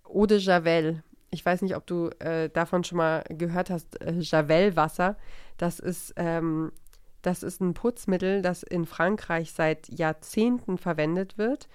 Eau 0.04 0.26
de 0.26 0.38
Javel. 0.38 1.02
Ich 1.30 1.44
weiß 1.44 1.62
nicht, 1.62 1.76
ob 1.76 1.87
du 1.87 2.11
äh, 2.20 2.49
davon 2.49 2.84
schon 2.84 2.99
mal 2.99 3.25
gehört 3.28 3.70
hast. 3.70 4.00
Äh, 4.00 4.14
Javel-Wasser. 4.18 5.16
Das 5.56 5.80
ist, 5.80 6.14
ähm, 6.16 6.73
das 7.23 7.42
ist 7.42 7.61
ein 7.61 7.75
Putzmittel, 7.75 8.42
das 8.42 8.62
in 8.62 8.87
Frankreich 8.87 9.52
seit 9.52 9.88
Jahrzehnten 9.88 10.78
verwendet 10.78 11.38
wird 11.38 11.68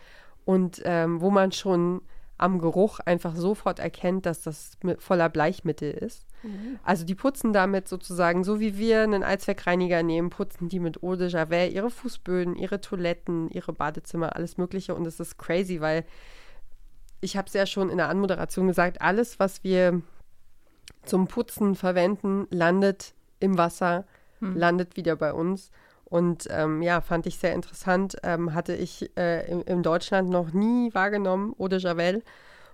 und 0.45 0.81
ähm, 0.85 1.21
wo 1.21 1.29
man 1.29 1.51
schon 1.51 2.01
am 2.39 2.59
Geruch 2.59 2.99
einfach 3.01 3.35
sofort 3.35 3.79
erkennt, 3.79 4.25
dass 4.25 4.41
das 4.41 4.77
voller 4.97 5.29
Bleichmittel 5.29 5.91
ist. 5.91 6.25
Mhm. 6.41 6.79
Also 6.83 7.05
die 7.05 7.15
putzen 7.15 7.51
damit 7.51 7.89
sozusagen, 7.89 8.45
so 8.45 8.61
wie 8.61 8.77
wir 8.77 9.03
einen 9.03 9.23
Allzweckreiniger 9.23 10.03
nehmen, 10.03 10.29
putzen 10.29 10.69
die 10.69 10.79
mit 10.79 11.03
Eau 11.03 11.17
de 11.17 11.27
Javel 11.27 11.71
ihre 11.71 11.89
Fußböden, 11.89 12.55
ihre 12.55 12.79
Toiletten, 12.79 13.49
ihre 13.49 13.73
Badezimmer, 13.73 14.35
alles 14.35 14.57
Mögliche. 14.57 14.95
Und 14.95 15.05
es 15.05 15.19
ist 15.19 15.37
crazy, 15.37 15.81
weil 15.81 16.05
ich 17.21 17.37
habe 17.37 17.47
es 17.47 17.53
ja 17.53 17.65
schon 17.65 17.89
in 17.89 17.97
der 17.97 18.09
Anmoderation 18.09 18.67
gesagt, 18.67 19.01
alles, 19.01 19.39
was 19.39 19.63
wir 19.63 20.01
zum 21.03 21.27
Putzen 21.27 21.75
verwenden, 21.75 22.47
landet 22.49 23.13
im 23.39 23.57
Wasser, 23.57 24.05
hm. 24.39 24.55
landet 24.55 24.95
wieder 24.95 25.15
bei 25.15 25.33
uns. 25.33 25.71
Und 26.05 26.47
ähm, 26.49 26.81
ja, 26.81 27.01
fand 27.01 27.27
ich 27.27 27.37
sehr 27.37 27.53
interessant. 27.53 28.17
Ähm, 28.23 28.53
hatte 28.53 28.75
ich 28.75 29.15
äh, 29.17 29.49
in, 29.49 29.61
in, 29.61 29.83
Deutschland 29.83 30.29
noch 30.29 30.51
nie 30.53 30.93
wahrgenommen, 30.93 31.53
Eau 31.59 31.67
de 31.67 31.79
Javel. 31.79 32.23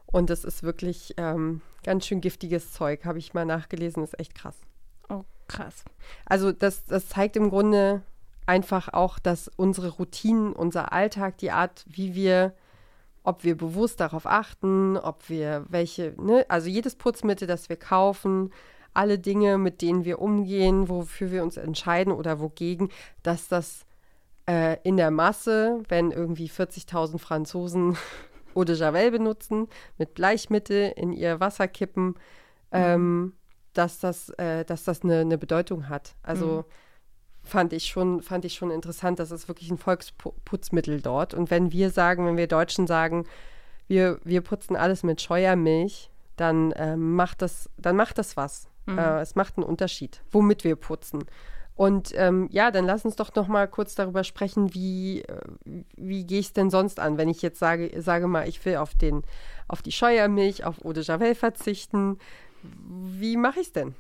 Und 0.06 0.30
das 0.30 0.46
ist 0.46 0.64
wirklich 0.64 1.14
ähm, 1.18 1.62
ganz 1.84 2.06
schön 2.06 2.22
giftiges 2.22 2.72
Zeug, 2.72 3.04
habe 3.04 3.20
ich 3.20 3.34
mal 3.34 3.46
nachgelesen, 3.46 4.04
ist 4.04 4.18
echt 4.20 4.36
krass. 4.36 4.56
Oh, 5.10 5.24
krass. 5.48 5.84
Also 6.26 6.52
das, 6.54 6.86
das 6.86 7.10
zeigt 7.10 7.36
im 7.36 7.50
Grunde 7.50 8.02
einfach 8.46 8.94
auch, 8.94 9.20
dass 9.20 9.50
unsere 9.58 9.90
Routinen, 9.90 10.54
unser 10.54 10.94
Alltag, 10.94 11.38
die 11.40 11.52
Art, 11.52 11.84
wie 11.88 12.16
wir 12.16 12.54
ob 13.26 13.44
wir 13.44 13.58
bewusst 13.58 14.00
darauf 14.00 14.26
achten, 14.26 14.98
ob 14.98 15.30
wir 15.30 15.66
welche, 15.68 16.14
ne, 16.18 16.46
also 16.48 16.70
jedes 16.70 16.96
Putzmittel, 16.96 17.48
das 17.48 17.70
wir 17.70 17.76
kaufen, 17.76 18.52
alle 18.94 19.20
Dinge, 19.20 19.58
mit 19.58 19.82
denen 19.82 20.06
wir 20.06 20.20
umgehen, 20.20 20.88
wofür 20.88 21.32
wir 21.32 21.44
uns 21.44 21.58
entscheiden 21.58 22.14
oder 22.14 22.40
wogegen, 22.40 22.90
dass 23.24 23.48
das 23.48 23.86
äh, 24.48 24.78
in 24.84 24.96
der 24.96 25.12
Masse, 25.12 25.82
wenn 25.90 26.12
irgendwie 26.12 26.50
40.000 26.50 27.18
Franzosen 27.18 27.98
Eau 28.56 28.64
de 28.64 28.76
Javel 28.76 29.12
benutzen, 29.12 29.68
mit 29.98 30.14
Bleichmittel 30.14 30.94
in 30.96 31.12
ihr 31.12 31.42
Wasser 31.42 31.68
kippen, 31.68 32.08
mhm. 32.08 32.16
ähm, 32.72 33.34
dass 33.74 34.00
das, 34.00 34.30
äh, 34.38 34.64
dass 34.64 34.86
das 34.86 35.04
eine, 35.04 35.20
eine 35.20 35.38
Bedeutung 35.38 35.90
hat. 35.90 36.16
Also 36.24 36.64
mhm 36.68 36.85
fand 37.46 37.74
ich 37.74 37.86
schon, 37.86 38.22
fand 38.22 38.46
ich 38.46 38.56
schon 38.56 38.72
interessant. 38.72 39.20
Das 39.20 39.32
ist 39.32 39.48
wirklich 39.48 39.72
ein 39.72 39.78
Volksputzmittel 39.78 41.02
dort. 41.02 41.34
Und 41.34 41.52
wenn 41.52 41.72
wir 41.72 41.90
sagen, 41.90 42.26
wenn 42.26 42.38
wir 42.38 42.48
Deutschen 42.48 42.88
sagen, 42.88 43.26
wir, 43.88 44.20
wir 44.24 44.42
putzen 44.42 44.76
alles 44.76 45.04
mit 45.04 45.22
Scheuermilch, 45.22 46.10
dann 46.36 46.72
äh, 46.74 46.98
macht 46.98 47.42
das, 47.42 47.70
dann 47.78 47.96
macht 47.96 48.18
das 48.18 48.36
was. 48.36 48.68
Mhm. 48.86 48.98
Äh, 48.98 49.22
es 49.22 49.36
macht 49.36 49.58
einen 49.58 49.66
Unterschied, 49.66 50.22
womit 50.32 50.64
wir 50.64 50.76
putzen. 50.76 51.24
Und 51.76 52.14
ähm, 52.16 52.48
ja, 52.52 52.72
dann 52.72 52.86
lass 52.86 53.04
uns 53.04 53.18
doch 53.18 53.36
noch 53.36 53.48
mal 53.48 53.68
kurz 53.68 53.96
darüber 53.96 54.24
sprechen, 54.24 54.74
wie, 54.74 55.22
äh, 55.22 55.40
wie 55.98 56.26
gehe 56.26 56.40
ich 56.40 56.48
es 56.48 56.54
denn 56.54 56.70
sonst 56.70 57.00
an, 57.00 57.18
wenn 57.18 57.28
ich 57.28 57.42
jetzt 57.42 57.60
sage, 57.60 57.92
sage 58.02 58.28
mal, 58.28 58.48
ich 58.48 58.64
will 58.66 58.78
auf, 58.78 58.96
den, 58.96 59.24
auf 59.68 59.82
die 59.82 59.92
Scheuermilch, 59.92 60.64
auf 60.64 60.84
Eau 60.86 60.94
de 60.94 61.04
Javel 61.04 61.36
verzichten. 61.36 62.18
Wie 62.64 63.36
mache 63.36 63.60
ich 63.60 63.68
es 63.68 63.74
denn? 63.74 63.94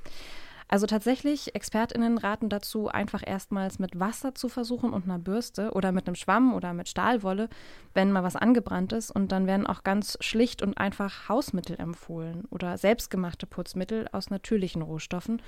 Also 0.67 0.87
tatsächlich, 0.87 1.53
ExpertInnen 1.53 2.17
raten 2.17 2.49
dazu, 2.49 2.87
einfach 2.87 3.21
erstmals 3.25 3.77
mit 3.77 3.99
Wasser 3.99 4.33
zu 4.33 4.49
versuchen 4.49 4.93
und 4.93 5.03
einer 5.03 5.19
Bürste 5.19 5.71
oder 5.73 5.91
mit 5.91 6.07
einem 6.07 6.15
Schwamm 6.15 6.55
oder 6.55 6.73
mit 6.73 6.89
Stahlwolle, 6.89 7.49
wenn 7.93 8.11
mal 8.11 8.23
was 8.23 8.35
angebrannt 8.35 8.91
ist. 8.91 9.11
Und 9.11 9.31
dann 9.31 9.45
werden 9.45 9.67
auch 9.67 9.83
ganz 9.83 10.17
schlicht 10.21 10.63
und 10.63 10.77
einfach 10.77 11.29
Hausmittel 11.29 11.79
empfohlen 11.79 12.45
oder 12.49 12.77
selbstgemachte 12.77 13.45
Putzmittel 13.45 14.07
aus 14.11 14.31
natürlichen 14.31 14.81
Rohstoffen. 14.81 15.39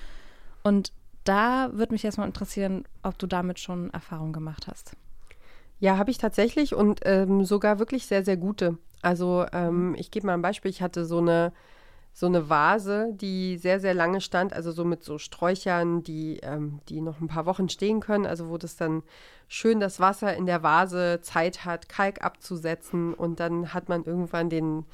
Und 0.64 0.94
da 1.24 1.70
würde 1.74 1.94
mich 1.94 2.06
erstmal 2.06 2.28
interessieren, 2.28 2.84
ob 3.02 3.18
du 3.18 3.26
damit 3.26 3.60
schon 3.60 3.90
Erfahrung 3.90 4.34
gemacht 4.34 4.68
hast. 4.68 4.96
Ja, 5.80 5.98
habe 5.98 6.12
ich 6.12 6.20
tatsächlich 6.20 6.74
und 6.76 7.02
ähm, 7.04 7.44
sogar 7.44 7.80
wirklich 7.80 8.06
sehr, 8.06 8.24
sehr 8.24 8.38
gute. 8.38 8.78
Also 9.02 9.46
ähm, 9.52 9.96
ich 9.98 10.12
gebe 10.12 10.28
mal 10.28 10.34
ein 10.34 10.42
Beispiel. 10.42 10.70
Ich 10.70 10.82
hatte 10.82 11.06
so 11.06 11.20
eine 11.20 11.54
so 12.18 12.26
eine 12.26 12.50
Vase, 12.50 13.10
die 13.14 13.58
sehr, 13.58 13.80
sehr 13.80 13.94
lange 13.94 14.22
stand, 14.22 14.52
also 14.52 14.72
so 14.72 14.84
mit 14.84 15.04
so 15.04 15.20
Sträuchern, 15.20 16.02
die, 16.02 16.40
ähm, 16.42 16.80
die 16.90 17.00
noch 17.00 17.22
ein 17.22 17.28
paar 17.28 17.46
Wochen 17.46 17.70
stehen 17.70 18.00
können, 18.00 18.26
also 18.26 18.50
wo 18.50 18.58
das 18.58 18.76
dann 18.76 19.04
schön 19.48 19.80
das 19.80 20.00
Wasser 20.00 20.36
in 20.36 20.48
der 20.48 20.64
Vase 20.64 21.20
Zeit 21.22 21.64
hat, 21.64 21.90
Kalk 21.90 22.26
abzusetzen 22.26 23.14
und 23.14 23.40
dann 23.40 23.72
hat 23.72 23.88
man 23.88 24.04
irgendwann 24.04 24.50
den, 24.50 24.86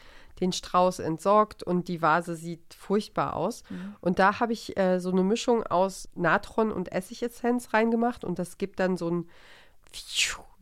den 0.41 0.51
Strauß 0.51 0.99
entsorgt 0.99 1.63
und 1.63 1.87
die 1.87 2.01
Vase 2.01 2.35
sieht 2.35 2.73
furchtbar 2.73 3.37
aus. 3.37 3.63
Mhm. 3.69 3.95
Und 4.01 4.19
da 4.19 4.41
habe 4.41 4.51
ich 4.51 4.75
äh, 4.75 4.99
so 4.99 5.09
eine 5.09 5.23
Mischung 5.23 5.63
aus 5.63 6.09
Natron 6.15 6.73
und 6.73 6.91
Essigessenz 6.91 7.73
reingemacht 7.73 8.25
und 8.25 8.37
das 8.37 8.57
gibt 8.57 8.81
dann 8.81 8.97
so 8.97 9.09
ein 9.09 9.29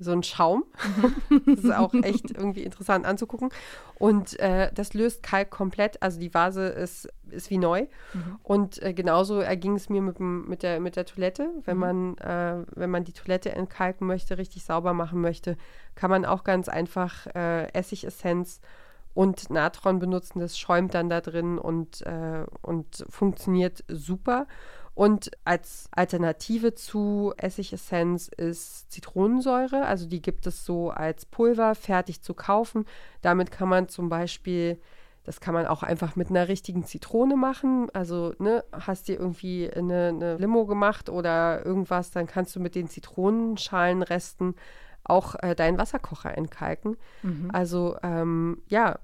so 0.01 0.11
ein 0.11 0.23
Schaum. 0.23 0.63
das 1.45 1.59
ist 1.59 1.73
auch 1.73 1.93
echt 1.93 2.31
irgendwie 2.31 2.63
interessant 2.63 3.05
anzugucken. 3.05 3.49
Und 3.95 4.39
äh, 4.39 4.71
das 4.73 4.93
löst 4.93 5.21
Kalk 5.21 5.51
komplett. 5.51 6.01
Also 6.01 6.19
die 6.19 6.33
Vase 6.33 6.65
ist, 6.67 7.07
ist 7.29 7.49
wie 7.51 7.59
neu. 7.59 7.87
Mhm. 8.13 8.39
Und 8.43 8.81
äh, 8.81 8.93
genauso 8.93 9.39
erging 9.39 9.75
es 9.75 9.89
mir 9.89 10.01
mit, 10.01 10.19
mit, 10.19 10.63
der, 10.63 10.79
mit 10.79 10.95
der 10.95 11.05
Toilette. 11.05 11.49
Wenn, 11.65 11.77
mhm. 11.77 11.79
man, 11.79 12.17
äh, 12.17 12.65
wenn 12.75 12.89
man 12.89 13.03
die 13.03 13.13
Toilette 13.13 13.51
entkalken 13.51 14.07
möchte, 14.07 14.37
richtig 14.37 14.65
sauber 14.65 14.93
machen 14.93 15.21
möchte, 15.21 15.55
kann 15.95 16.09
man 16.09 16.25
auch 16.25 16.43
ganz 16.43 16.67
einfach 16.67 17.27
äh, 17.35 17.71
Essigessenz 17.73 18.59
und 19.13 19.49
Natron 19.49 19.99
benutzen. 19.99 20.39
Das 20.39 20.57
schäumt 20.57 20.93
dann 20.93 21.09
da 21.09 21.21
drin 21.21 21.59
und, 21.59 22.01
äh, 22.07 22.45
und 22.61 23.05
funktioniert 23.09 23.83
super. 23.87 24.47
Und 25.01 25.31
als 25.45 25.89
Alternative 25.89 26.75
zu 26.75 27.33
Essigessenz 27.35 28.27
ist 28.27 28.91
Zitronensäure. 28.91 29.83
Also 29.87 30.05
die 30.05 30.21
gibt 30.21 30.45
es 30.45 30.63
so 30.63 30.91
als 30.91 31.25
Pulver 31.25 31.73
fertig 31.73 32.21
zu 32.21 32.35
kaufen. 32.35 32.85
Damit 33.23 33.49
kann 33.49 33.67
man 33.67 33.89
zum 33.89 34.09
Beispiel, 34.09 34.79
das 35.23 35.39
kann 35.39 35.55
man 35.55 35.65
auch 35.65 35.81
einfach 35.81 36.15
mit 36.15 36.29
einer 36.29 36.47
richtigen 36.47 36.85
Zitrone 36.85 37.35
machen. 37.35 37.89
Also 37.93 38.35
ne, 38.37 38.63
hast 38.71 39.07
dir 39.07 39.17
irgendwie 39.17 39.71
eine, 39.73 40.09
eine 40.09 40.37
Limo 40.37 40.67
gemacht 40.67 41.09
oder 41.09 41.65
irgendwas, 41.65 42.11
dann 42.11 42.27
kannst 42.27 42.55
du 42.55 42.59
mit 42.59 42.75
den 42.75 42.87
Zitronenschalenresten 42.87 44.53
auch 45.03 45.33
äh, 45.41 45.55
deinen 45.55 45.79
Wasserkocher 45.79 46.37
entkalken. 46.37 46.95
Mhm. 47.23 47.49
Also 47.51 47.97
ähm, 48.03 48.61
ja, 48.67 48.99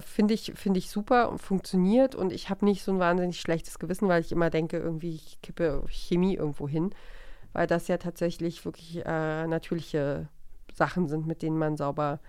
finde 0.00 0.34
ich, 0.34 0.52
find 0.54 0.76
ich 0.76 0.90
super 0.90 1.30
und 1.30 1.38
funktioniert 1.38 2.14
und 2.14 2.32
ich 2.32 2.50
habe 2.50 2.64
nicht 2.64 2.82
so 2.82 2.92
ein 2.92 2.98
wahnsinnig 2.98 3.40
schlechtes 3.40 3.78
Gewissen, 3.78 4.08
weil 4.08 4.20
ich 4.20 4.32
immer 4.32 4.50
denke, 4.50 4.78
irgendwie 4.78 5.14
ich 5.14 5.40
kippe 5.42 5.82
Chemie 5.88 6.34
irgendwo 6.34 6.68
hin, 6.68 6.90
weil 7.52 7.66
das 7.66 7.88
ja 7.88 7.98
tatsächlich 7.98 8.64
wirklich 8.64 9.04
äh, 9.04 9.46
natürliche 9.46 10.28
Sachen 10.72 11.08
sind, 11.08 11.26
mit 11.26 11.42
denen 11.42 11.58
man 11.58 11.76
sauber 11.76 12.20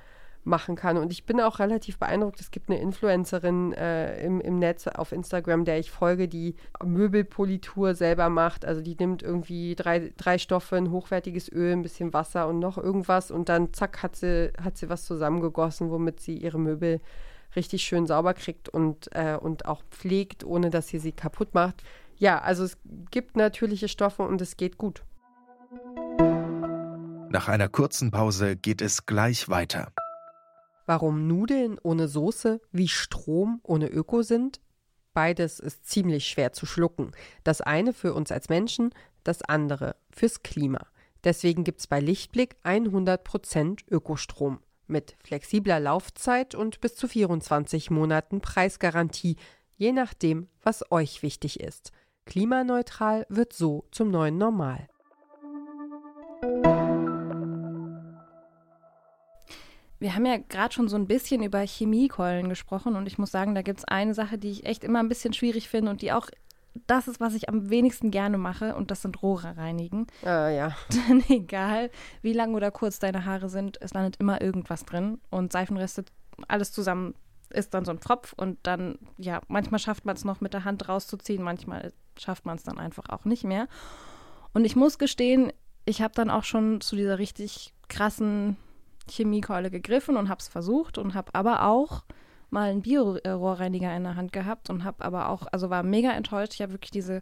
machen 0.43 0.75
kann. 0.75 0.97
Und 0.97 1.11
ich 1.11 1.25
bin 1.25 1.41
auch 1.41 1.59
relativ 1.59 1.99
beeindruckt. 1.99 2.39
Es 2.39 2.51
gibt 2.51 2.69
eine 2.69 2.79
Influencerin 2.79 3.73
äh, 3.73 4.23
im, 4.23 4.39
im 4.41 4.57
Netz 4.57 4.87
auf 4.87 5.11
Instagram, 5.11 5.65
der 5.65 5.79
ich 5.79 5.91
folge, 5.91 6.27
die 6.27 6.55
Möbelpolitur 6.83 7.93
selber 7.93 8.29
macht. 8.29 8.65
Also 8.65 8.81
die 8.81 8.95
nimmt 8.97 9.21
irgendwie 9.21 9.75
drei, 9.75 10.11
drei 10.17 10.37
Stoffe, 10.37 10.75
ein 10.77 10.91
hochwertiges 10.91 11.51
Öl, 11.51 11.73
ein 11.73 11.83
bisschen 11.83 12.13
Wasser 12.13 12.47
und 12.47 12.59
noch 12.59 12.77
irgendwas 12.77 13.31
und 13.31 13.49
dann 13.49 13.73
zack 13.73 14.01
hat 14.01 14.15
sie, 14.15 14.51
hat 14.61 14.77
sie 14.77 14.89
was 14.89 15.05
zusammengegossen, 15.05 15.91
womit 15.91 16.19
sie 16.19 16.37
ihre 16.37 16.59
Möbel 16.59 17.01
richtig 17.55 17.83
schön 17.83 18.07
sauber 18.07 18.33
kriegt 18.33 18.69
und, 18.69 19.09
äh, 19.13 19.37
und 19.39 19.65
auch 19.65 19.83
pflegt, 19.89 20.43
ohne 20.43 20.69
dass 20.69 20.87
sie 20.87 20.99
sie 20.99 21.11
kaputt 21.11 21.53
macht. 21.53 21.83
Ja, 22.17 22.39
also 22.41 22.63
es 22.63 22.77
gibt 23.11 23.37
natürliche 23.37 23.87
Stoffe 23.87 24.23
und 24.23 24.41
es 24.41 24.57
geht 24.57 24.77
gut. 24.77 25.03
Nach 27.31 27.47
einer 27.47 27.69
kurzen 27.69 28.11
Pause 28.11 28.55
geht 28.55 28.81
es 28.81 29.05
gleich 29.05 29.49
weiter. 29.49 29.93
Warum 30.85 31.27
Nudeln 31.27 31.77
ohne 31.81 32.07
Soße 32.07 32.59
wie 32.71 32.87
Strom 32.87 33.59
ohne 33.63 33.87
Öko 33.87 34.23
sind? 34.23 34.59
Beides 35.13 35.59
ist 35.59 35.87
ziemlich 35.87 36.27
schwer 36.27 36.53
zu 36.53 36.65
schlucken. 36.65 37.11
Das 37.43 37.61
eine 37.61 37.93
für 37.93 38.13
uns 38.13 38.31
als 38.31 38.49
Menschen, 38.49 38.89
das 39.23 39.41
andere 39.43 39.95
fürs 40.11 40.41
Klima. 40.41 40.87
Deswegen 41.23 41.63
gibt 41.63 41.81
es 41.81 41.87
bei 41.87 41.99
Lichtblick 41.99 42.55
100% 42.63 43.81
Ökostrom 43.89 44.59
mit 44.89 45.15
flexibler 45.23 45.79
Laufzeit 45.79 46.55
und 46.55 46.81
bis 46.81 46.95
zu 46.95 47.07
24 47.07 47.91
Monaten 47.91 48.41
Preisgarantie, 48.41 49.37
je 49.75 49.91
nachdem, 49.91 50.47
was 50.61 50.91
euch 50.91 51.23
wichtig 51.23 51.59
ist. 51.59 51.91
Klimaneutral 52.25 53.25
wird 53.29 53.53
so 53.53 53.85
zum 53.91 54.11
neuen 54.11 54.37
Normal. 54.37 54.87
Wir 59.99 60.15
haben 60.15 60.25
ja 60.25 60.37
gerade 60.37 60.73
schon 60.73 60.87
so 60.87 60.95
ein 60.95 61.07
bisschen 61.07 61.43
über 61.43 61.59
Chemiekeulen 61.59 62.47
gesprochen 62.47 62.95
und 62.95 63.05
ich 63.05 63.17
muss 63.17 63.31
sagen, 63.31 63.53
da 63.53 63.61
gibt 63.61 63.79
es 63.79 63.85
eine 63.85 64.13
Sache, 64.13 64.37
die 64.37 64.49
ich 64.49 64.65
echt 64.65 64.85
immer 64.85 64.99
ein 64.99 65.09
bisschen 65.09 65.33
schwierig 65.33 65.67
finde 65.67 65.91
und 65.91 66.01
die 66.01 66.13
auch 66.13 66.29
das 66.87 67.07
ist, 67.07 67.19
was 67.19 67.33
ich 67.33 67.49
am 67.49 67.69
wenigsten 67.69 68.11
gerne 68.11 68.37
mache 68.37 68.75
und 68.75 68.91
das 68.91 69.01
sind 69.01 69.21
Rohre 69.21 69.57
reinigen. 69.57 70.07
Äh, 70.23 70.55
ja. 70.57 70.75
Denn 71.09 71.23
egal, 71.29 71.89
wie 72.21 72.33
lang 72.33 72.55
oder 72.55 72.71
kurz 72.71 72.99
deine 72.99 73.25
Haare 73.25 73.49
sind, 73.49 73.77
es 73.81 73.93
landet 73.93 74.17
immer 74.17 74.41
irgendwas 74.41 74.85
drin 74.85 75.19
und 75.29 75.51
Seifenreste, 75.51 76.05
alles 76.47 76.71
zusammen 76.71 77.15
ist 77.51 77.73
dann 77.73 77.85
so 77.85 77.91
ein 77.91 77.99
Pfropf 77.99 78.33
und 78.33 78.59
dann, 78.63 78.99
ja, 79.17 79.41
manchmal 79.47 79.79
schafft 79.79 80.05
man 80.05 80.15
es 80.15 80.23
noch 80.23 80.39
mit 80.39 80.53
der 80.53 80.65
Hand 80.65 80.87
rauszuziehen, 80.87 81.41
manchmal 81.41 81.91
schafft 82.17 82.45
man 82.45 82.57
es 82.57 82.63
dann 82.63 82.77
einfach 82.77 83.09
auch 83.09 83.25
nicht 83.25 83.43
mehr. 83.43 83.67
Und 84.53 84.65
ich 84.65 84.75
muss 84.75 84.99
gestehen, 84.99 85.51
ich 85.85 86.01
habe 86.01 86.13
dann 86.13 86.29
auch 86.29 86.43
schon 86.43 86.81
zu 86.81 86.95
dieser 86.95 87.17
richtig 87.17 87.73
krassen 87.87 88.57
Chemiekeule 89.09 89.71
gegriffen 89.71 90.17
und 90.17 90.29
habe 90.29 90.39
es 90.39 90.47
versucht 90.47 90.97
und 90.97 91.15
habe 91.15 91.33
aber 91.33 91.65
auch 91.65 92.03
mal 92.51 92.69
einen 92.69 92.81
Bio-Rohrreiniger 92.81 93.95
in 93.95 94.03
der 94.03 94.15
Hand 94.15 94.31
gehabt 94.31 94.69
und 94.69 94.83
habe 94.83 95.03
aber 95.03 95.29
auch, 95.29 95.47
also 95.51 95.69
war 95.69 95.83
mega 95.83 96.11
enttäuscht. 96.11 96.53
Ich 96.53 96.61
habe 96.61 96.73
wirklich 96.73 96.91
diese 96.91 97.21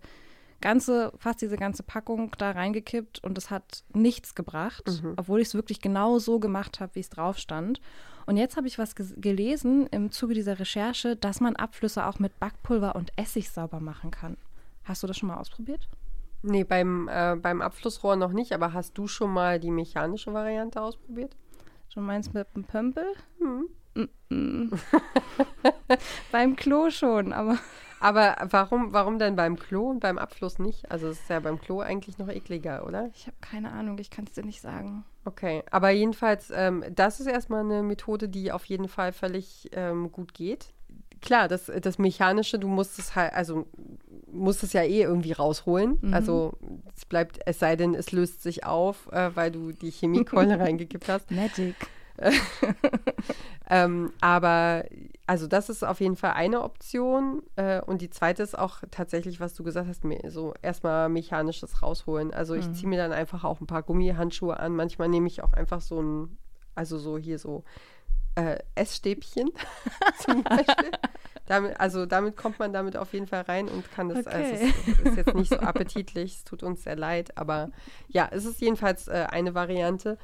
ganze, 0.61 1.11
fast 1.17 1.41
diese 1.41 1.57
ganze 1.57 1.83
Packung 1.83 2.31
da 2.37 2.51
reingekippt 2.51 3.23
und 3.23 3.37
es 3.37 3.51
hat 3.51 3.83
nichts 3.93 4.35
gebracht, 4.35 4.83
mhm. 4.87 5.13
obwohl 5.17 5.41
ich 5.41 5.49
es 5.49 5.53
wirklich 5.53 5.81
genau 5.81 6.19
so 6.19 6.39
gemacht 6.39 6.79
habe, 6.79 6.95
wie 6.95 6.99
es 6.99 7.09
drauf 7.09 7.37
stand. 7.37 7.79
Und 8.25 8.37
jetzt 8.37 8.57
habe 8.57 8.67
ich 8.67 8.77
was 8.77 8.95
gelesen 8.95 9.87
im 9.87 10.11
Zuge 10.11 10.33
dieser 10.33 10.59
Recherche, 10.59 11.15
dass 11.15 11.39
man 11.39 11.55
Abflüsse 11.55 12.05
auch 12.05 12.19
mit 12.19 12.39
Backpulver 12.39 12.95
und 12.95 13.11
Essig 13.15 13.49
sauber 13.49 13.79
machen 13.79 14.11
kann. 14.11 14.35
Hast 14.83 15.03
du 15.03 15.07
das 15.07 15.17
schon 15.17 15.29
mal 15.29 15.37
ausprobiert? 15.37 15.87
Nee, 16.41 16.63
beim, 16.63 17.07
äh, 17.07 17.35
beim 17.35 17.61
Abflussrohr 17.61 18.15
noch 18.15 18.31
nicht, 18.31 18.53
aber 18.53 18.73
hast 18.73 18.97
du 18.97 19.07
schon 19.07 19.31
mal 19.31 19.59
die 19.59 19.71
mechanische 19.71 20.33
Variante 20.33 20.81
ausprobiert? 20.81 21.35
Schon 21.89 22.05
meinst 22.05 22.33
mit 22.33 22.47
dem 22.55 22.63
Pömpel? 22.63 23.05
Mhm. 23.39 23.69
beim 26.31 26.55
Klo 26.55 26.89
schon, 26.89 27.33
aber. 27.33 27.57
Aber 27.99 28.35
warum, 28.51 28.93
warum 28.93 29.17
denn 29.17 29.35
beim 29.35 29.57
Klo 29.57 29.89
und 29.89 30.01
beim 30.01 30.19
Abfluss 30.19 30.59
nicht? 30.59 30.91
Also 30.91 31.07
es 31.07 31.19
ist 31.19 31.29
ja 31.29 31.39
beim 31.39 31.59
Klo 31.59 31.79
eigentlich 31.79 32.17
noch 32.19 32.29
ekliger, 32.29 32.85
oder? 32.85 33.09
Ich 33.15 33.25
habe 33.25 33.37
keine 33.41 33.71
Ahnung, 33.71 33.97
ich 33.97 34.11
kann 34.11 34.25
es 34.25 34.33
dir 34.33 34.45
nicht 34.45 34.61
sagen. 34.61 35.03
Okay, 35.25 35.63
aber 35.71 35.89
jedenfalls, 35.89 36.51
ähm, 36.55 36.83
das 36.91 37.19
ist 37.19 37.25
erstmal 37.25 37.61
eine 37.61 37.81
Methode, 37.83 38.29
die 38.29 38.51
auf 38.51 38.65
jeden 38.65 38.87
Fall 38.87 39.13
völlig 39.13 39.69
ähm, 39.73 40.11
gut 40.11 40.33
geht. 40.33 40.73
Klar, 41.21 41.47
das, 41.47 41.71
das 41.81 41.97
Mechanische, 41.97 42.59
du 42.59 42.67
musst 42.67 42.99
es 42.99 43.15
halt, 43.15 43.33
also 43.33 43.65
musst 44.31 44.63
es 44.63 44.73
ja 44.73 44.83
eh 44.83 45.01
irgendwie 45.01 45.31
rausholen. 45.31 45.97
Mhm. 45.99 46.13
Also 46.13 46.53
es 46.95 47.05
bleibt, 47.05 47.39
es 47.47 47.57
sei 47.57 47.75
denn, 47.75 47.95
es 47.95 48.11
löst 48.11 48.43
sich 48.43 48.63
auf, 48.63 49.11
äh, 49.11 49.35
weil 49.35 49.51
du 49.51 49.71
die 49.71 49.89
Chemiekeule 49.89 50.59
reingekippt 50.59 51.09
hast. 51.09 51.31
Magic. 51.31 51.75
ähm, 53.69 54.11
aber 54.21 54.85
also 55.27 55.45
das 55.47 55.69
ist 55.69 55.83
auf 55.83 55.99
jeden 55.99 56.15
Fall 56.15 56.31
eine 56.31 56.63
Option. 56.63 57.43
Äh, 57.55 57.81
und 57.81 58.01
die 58.01 58.09
zweite 58.09 58.43
ist 58.43 58.57
auch 58.57 58.79
tatsächlich, 58.91 59.39
was 59.39 59.53
du 59.53 59.63
gesagt 59.63 59.87
hast, 59.87 60.03
so 60.29 60.53
erstmal 60.61 61.09
mechanisches 61.09 61.81
rausholen. 61.81 62.33
Also 62.33 62.55
ich 62.55 62.67
mhm. 62.67 62.73
ziehe 62.73 62.87
mir 62.89 62.97
dann 62.97 63.11
einfach 63.11 63.43
auch 63.43 63.59
ein 63.59 63.67
paar 63.67 63.83
Gummihandschuhe 63.83 64.59
an. 64.59 64.75
Manchmal 64.75 65.09
nehme 65.09 65.27
ich 65.27 65.43
auch 65.43 65.53
einfach 65.53 65.81
so 65.81 66.01
ein, 66.01 66.37
also 66.75 66.97
so 66.97 67.17
hier 67.17 67.39
so 67.39 67.63
äh, 68.35 68.57
Essstäbchen 68.75 69.51
zum 70.19 70.43
Beispiel. 70.43 70.91
Damit, 71.47 71.79
also 71.79 72.05
damit 72.05 72.37
kommt 72.37 72.59
man 72.59 72.71
damit 72.71 72.97
auf 72.97 73.13
jeden 73.13 73.27
Fall 73.27 73.41
rein 73.41 73.67
und 73.67 73.89
kann 73.91 74.09
das, 74.09 74.27
okay. 74.27 74.35
also 74.35 74.65
es 74.91 74.99
ist 74.99 75.17
jetzt 75.17 75.35
nicht 75.35 75.49
so 75.49 75.59
appetitlich, 75.59 76.35
es 76.35 76.43
tut 76.43 76.61
uns 76.61 76.83
sehr 76.83 76.97
leid, 76.97 77.37
aber 77.37 77.71
ja, 78.09 78.27
es 78.31 78.45
ist 78.45 78.59
jedenfalls 78.59 79.07
äh, 79.07 79.27
eine 79.29 79.55
Variante. 79.55 80.17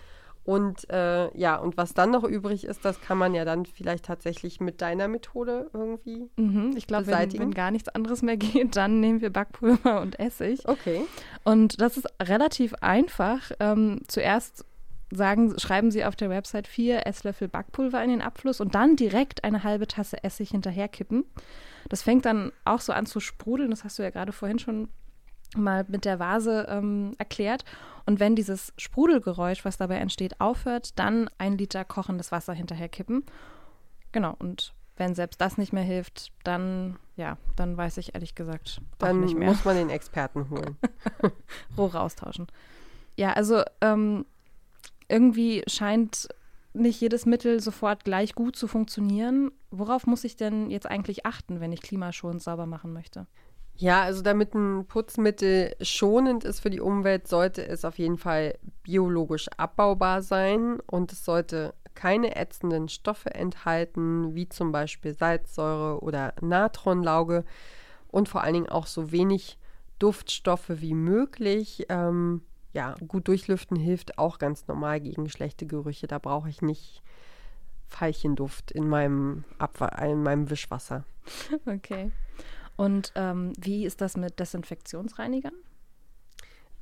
Und 0.45 0.89
äh, 0.89 1.35
ja, 1.37 1.55
und 1.55 1.77
was 1.77 1.93
dann 1.93 2.11
noch 2.11 2.23
übrig 2.23 2.65
ist, 2.65 2.83
das 2.83 2.99
kann 2.99 3.17
man 3.17 3.33
ja 3.33 3.45
dann 3.45 3.65
vielleicht 3.65 4.05
tatsächlich 4.05 4.59
mit 4.59 4.81
deiner 4.81 5.07
Methode 5.07 5.69
irgendwie 5.73 6.29
mhm, 6.35 6.73
Ich 6.75 6.85
glaube, 6.85 7.07
wenn, 7.07 7.39
wenn, 7.39 7.51
gar 7.51 7.71
nichts 7.71 7.87
anderes 7.89 8.21
mehr 8.21 8.37
geht, 8.37 8.75
dann 8.75 8.99
nehmen 8.99 9.21
wir 9.21 9.31
Backpulver 9.31 10.01
und 10.01 10.19
Essig. 10.19 10.67
Okay. 10.67 11.05
Und 11.43 11.79
das 11.79 11.97
ist 11.97 12.07
relativ 12.21 12.73
einfach. 12.81 13.51
Ähm, 13.59 14.01
zuerst 14.07 14.65
sagen, 15.11 15.57
schreiben 15.59 15.91
Sie 15.91 16.03
auf 16.03 16.15
der 16.15 16.29
Website 16.29 16.67
vier 16.67 17.07
Esslöffel 17.07 17.47
Backpulver 17.47 18.03
in 18.03 18.09
den 18.09 18.21
Abfluss 18.21 18.59
und 18.59 18.75
dann 18.75 18.95
direkt 18.95 19.43
eine 19.43 19.63
halbe 19.63 19.87
Tasse 19.87 20.23
Essig 20.23 20.49
hinterherkippen. 20.49 21.23
Das 21.89 22.01
fängt 22.01 22.25
dann 22.25 22.51
auch 22.65 22.81
so 22.81 22.91
an 22.93 23.05
zu 23.05 23.19
sprudeln. 23.19 23.69
Das 23.69 23.83
hast 23.83 23.99
du 23.99 24.03
ja 24.03 24.09
gerade 24.09 24.31
vorhin 24.31 24.59
schon 24.59 24.89
mal 25.55 25.85
mit 25.87 26.05
der 26.05 26.19
Vase 26.19 26.65
ähm, 26.69 27.13
erklärt. 27.17 27.65
Und 28.05 28.19
wenn 28.19 28.35
dieses 28.35 28.73
Sprudelgeräusch, 28.77 29.63
was 29.65 29.77
dabei 29.77 29.97
entsteht, 29.97 30.41
aufhört, 30.41 30.97
dann 30.99 31.29
ein 31.37 31.57
Liter 31.57 31.85
kochendes 31.85 32.31
Wasser 32.31 32.53
hinterher 32.53 32.89
kippen. 32.89 33.23
genau, 34.11 34.35
und 34.39 34.73
wenn 34.95 35.15
selbst 35.15 35.41
das 35.41 35.57
nicht 35.57 35.73
mehr 35.73 35.83
hilft, 35.83 36.31
dann, 36.43 36.97
ja, 37.15 37.37
dann 37.55 37.77
weiß 37.77 37.97
ich 37.97 38.13
ehrlich 38.13 38.35
gesagt 38.35 38.81
dann 38.99 39.21
nicht 39.21 39.35
mehr. 39.35 39.47
muss 39.47 39.65
man 39.65 39.75
den 39.75 39.89
Experten 39.89 40.49
holen. 40.49 40.77
Rohre 41.77 42.01
austauschen. 42.01 42.47
Ja, 43.15 43.33
also 43.33 43.63
ähm, 43.81 44.25
irgendwie 45.07 45.63
scheint 45.67 46.27
nicht 46.73 46.99
jedes 47.01 47.25
Mittel 47.25 47.59
sofort 47.59 48.03
gleich 48.03 48.35
gut 48.35 48.55
zu 48.55 48.67
funktionieren. 48.67 49.51
Worauf 49.71 50.07
muss 50.07 50.23
ich 50.23 50.35
denn 50.35 50.69
jetzt 50.69 50.87
eigentlich 50.87 51.25
achten, 51.25 51.59
wenn 51.59 51.71
ich 51.71 51.81
klimaschonend 51.81 52.41
sauber 52.41 52.65
machen 52.65 52.93
möchte? 52.93 53.27
Ja, 53.75 54.03
also 54.03 54.21
damit 54.21 54.53
ein 54.53 54.85
Putzmittel 54.85 55.75
schonend 55.81 56.43
ist 56.43 56.59
für 56.59 56.69
die 56.69 56.79
Umwelt, 56.79 57.27
sollte 57.27 57.67
es 57.67 57.85
auf 57.85 57.97
jeden 57.97 58.17
Fall 58.17 58.57
biologisch 58.83 59.47
abbaubar 59.57 60.21
sein 60.21 60.79
und 60.81 61.11
es 61.11 61.25
sollte 61.25 61.73
keine 61.95 62.35
ätzenden 62.35 62.89
Stoffe 62.89 63.33
enthalten, 63.33 64.35
wie 64.35 64.47
zum 64.49 64.71
Beispiel 64.71 65.13
Salzsäure 65.13 66.01
oder 66.01 66.33
Natronlauge 66.41 67.45
und 68.09 68.29
vor 68.29 68.43
allen 68.43 68.53
Dingen 68.53 68.69
auch 68.69 68.87
so 68.87 69.11
wenig 69.11 69.57
Duftstoffe 69.99 70.69
wie 70.69 70.93
möglich. 70.93 71.85
Ähm, 71.89 72.41
ja, 72.73 72.95
gut 73.07 73.27
durchlüften 73.27 73.77
hilft 73.77 74.17
auch 74.17 74.39
ganz 74.39 74.67
normal 74.67 74.99
gegen 74.99 75.29
schlechte 75.29 75.65
Gerüche. 75.65 76.07
Da 76.07 76.19
brauche 76.19 76.49
ich 76.49 76.61
nicht 76.61 77.01
Veilchenduft 77.87 78.71
in 78.71 78.87
meinem, 78.87 79.43
Abwa 79.59 79.87
in 79.87 80.23
meinem 80.23 80.49
Wischwasser. 80.49 81.05
Okay. 81.65 82.11
Und 82.75 83.11
ähm, 83.15 83.53
wie 83.59 83.85
ist 83.85 84.01
das 84.01 84.17
mit 84.17 84.39
Desinfektionsreinigern? 84.39 85.53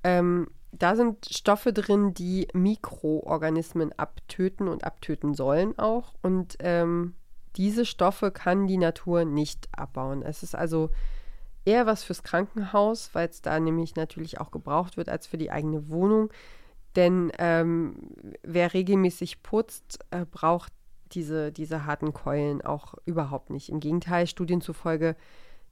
Ähm, 0.04 0.48
da 0.72 0.96
sind 0.96 1.26
Stoffe 1.30 1.74
drin, 1.74 2.14
die 2.14 2.48
Mikroorganismen 2.54 3.92
abtöten 3.98 4.68
und 4.68 4.84
abtöten 4.84 5.34
sollen 5.34 5.78
auch. 5.78 6.14
Und 6.22 6.56
ähm, 6.60 7.16
diese 7.58 7.86
Stoffe 7.86 8.32
kann 8.32 8.68
die 8.68 8.78
Natur 8.78 9.26
nicht 9.26 9.68
abbauen. 9.78 10.22
Es 10.22 10.44
ist 10.44 10.56
also 10.56 10.90
eher 11.66 11.86
was 11.86 12.04
fürs 12.04 12.24
Krankenhaus, 12.24 13.14
weil 13.14 13.28
es 13.28 13.42
da 13.42 13.60
nämlich 13.60 13.96
natürlich 13.96 14.40
auch 14.40 14.52
gebraucht 14.52 14.98
wird 14.98 15.10
als 15.10 15.28
für 15.28 15.38
die 15.38 15.52
eigene 15.52 15.90
Wohnung. 15.90 16.32
Denn 16.96 17.32
ähm, 17.38 17.96
wer 18.44 18.74
regelmäßig 18.74 19.44
putzt, 19.44 20.00
äh, 20.12 20.26
braucht 20.26 20.74
diese, 21.12 21.52
diese 21.52 21.86
harten 21.86 22.14
Keulen 22.14 22.62
auch 22.62 22.96
überhaupt 23.06 23.50
nicht. 23.50 23.70
Im 23.70 23.80
Gegenteil, 23.80 24.28
Studien 24.28 24.62
zufolge 24.62 25.16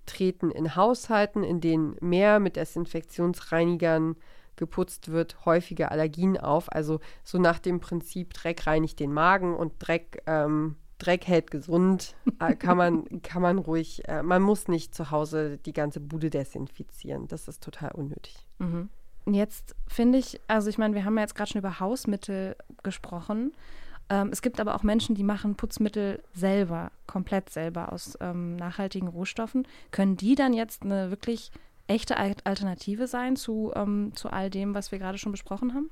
treten 0.09 0.51
in 0.51 0.75
Haushalten, 0.75 1.43
in 1.43 1.61
denen 1.61 1.95
mehr 2.01 2.39
mit 2.39 2.55
Desinfektionsreinigern 2.55 4.15
geputzt 4.55 5.11
wird, 5.11 5.45
häufige 5.45 5.91
Allergien 5.91 6.37
auf. 6.37 6.71
Also 6.71 6.99
so 7.23 7.37
nach 7.37 7.59
dem 7.59 7.79
Prinzip, 7.79 8.33
Dreck 8.33 8.67
reinigt 8.67 8.99
den 8.99 9.13
Magen 9.13 9.55
und 9.55 9.73
Dreck, 9.79 10.21
ähm, 10.25 10.75
Dreck 10.97 11.27
hält 11.27 11.49
gesund, 11.49 12.15
äh, 12.39 12.55
kann, 12.55 12.77
man, 12.77 13.05
kann 13.21 13.41
man 13.41 13.57
ruhig, 13.57 14.07
äh, 14.07 14.21
man 14.21 14.41
muss 14.41 14.67
nicht 14.67 14.93
zu 14.93 15.11
Hause 15.11 15.57
die 15.57 15.73
ganze 15.73 16.01
Bude 16.01 16.29
desinfizieren. 16.29 17.27
Das 17.27 17.47
ist 17.47 17.63
total 17.63 17.91
unnötig. 17.91 18.35
Mhm. 18.57 18.89
Jetzt 19.25 19.75
finde 19.87 20.17
ich, 20.17 20.41
also 20.47 20.69
ich 20.69 20.77
meine, 20.77 20.95
wir 20.95 21.05
haben 21.05 21.15
ja 21.15 21.21
jetzt 21.21 21.35
gerade 21.35 21.51
schon 21.51 21.59
über 21.59 21.79
Hausmittel 21.79 22.55
gesprochen. 22.83 23.53
Ähm, 24.09 24.29
es 24.31 24.41
gibt 24.41 24.59
aber 24.59 24.75
auch 24.75 24.83
Menschen, 24.83 25.15
die 25.15 25.23
machen 25.23 25.55
Putzmittel 25.55 26.21
selber, 26.33 26.91
komplett 27.07 27.49
selber 27.49 27.93
aus 27.93 28.17
ähm, 28.21 28.55
nachhaltigen 28.55 29.07
Rohstoffen. 29.07 29.67
Können 29.91 30.17
die 30.17 30.35
dann 30.35 30.53
jetzt 30.53 30.83
eine 30.83 31.11
wirklich 31.11 31.51
echte 31.87 32.17
Alternative 32.17 33.07
sein 33.07 33.35
zu, 33.35 33.71
ähm, 33.75 34.11
zu 34.15 34.31
all 34.31 34.49
dem, 34.49 34.75
was 34.75 34.91
wir 34.91 34.99
gerade 34.99 35.17
schon 35.17 35.31
besprochen 35.31 35.73
haben? 35.73 35.89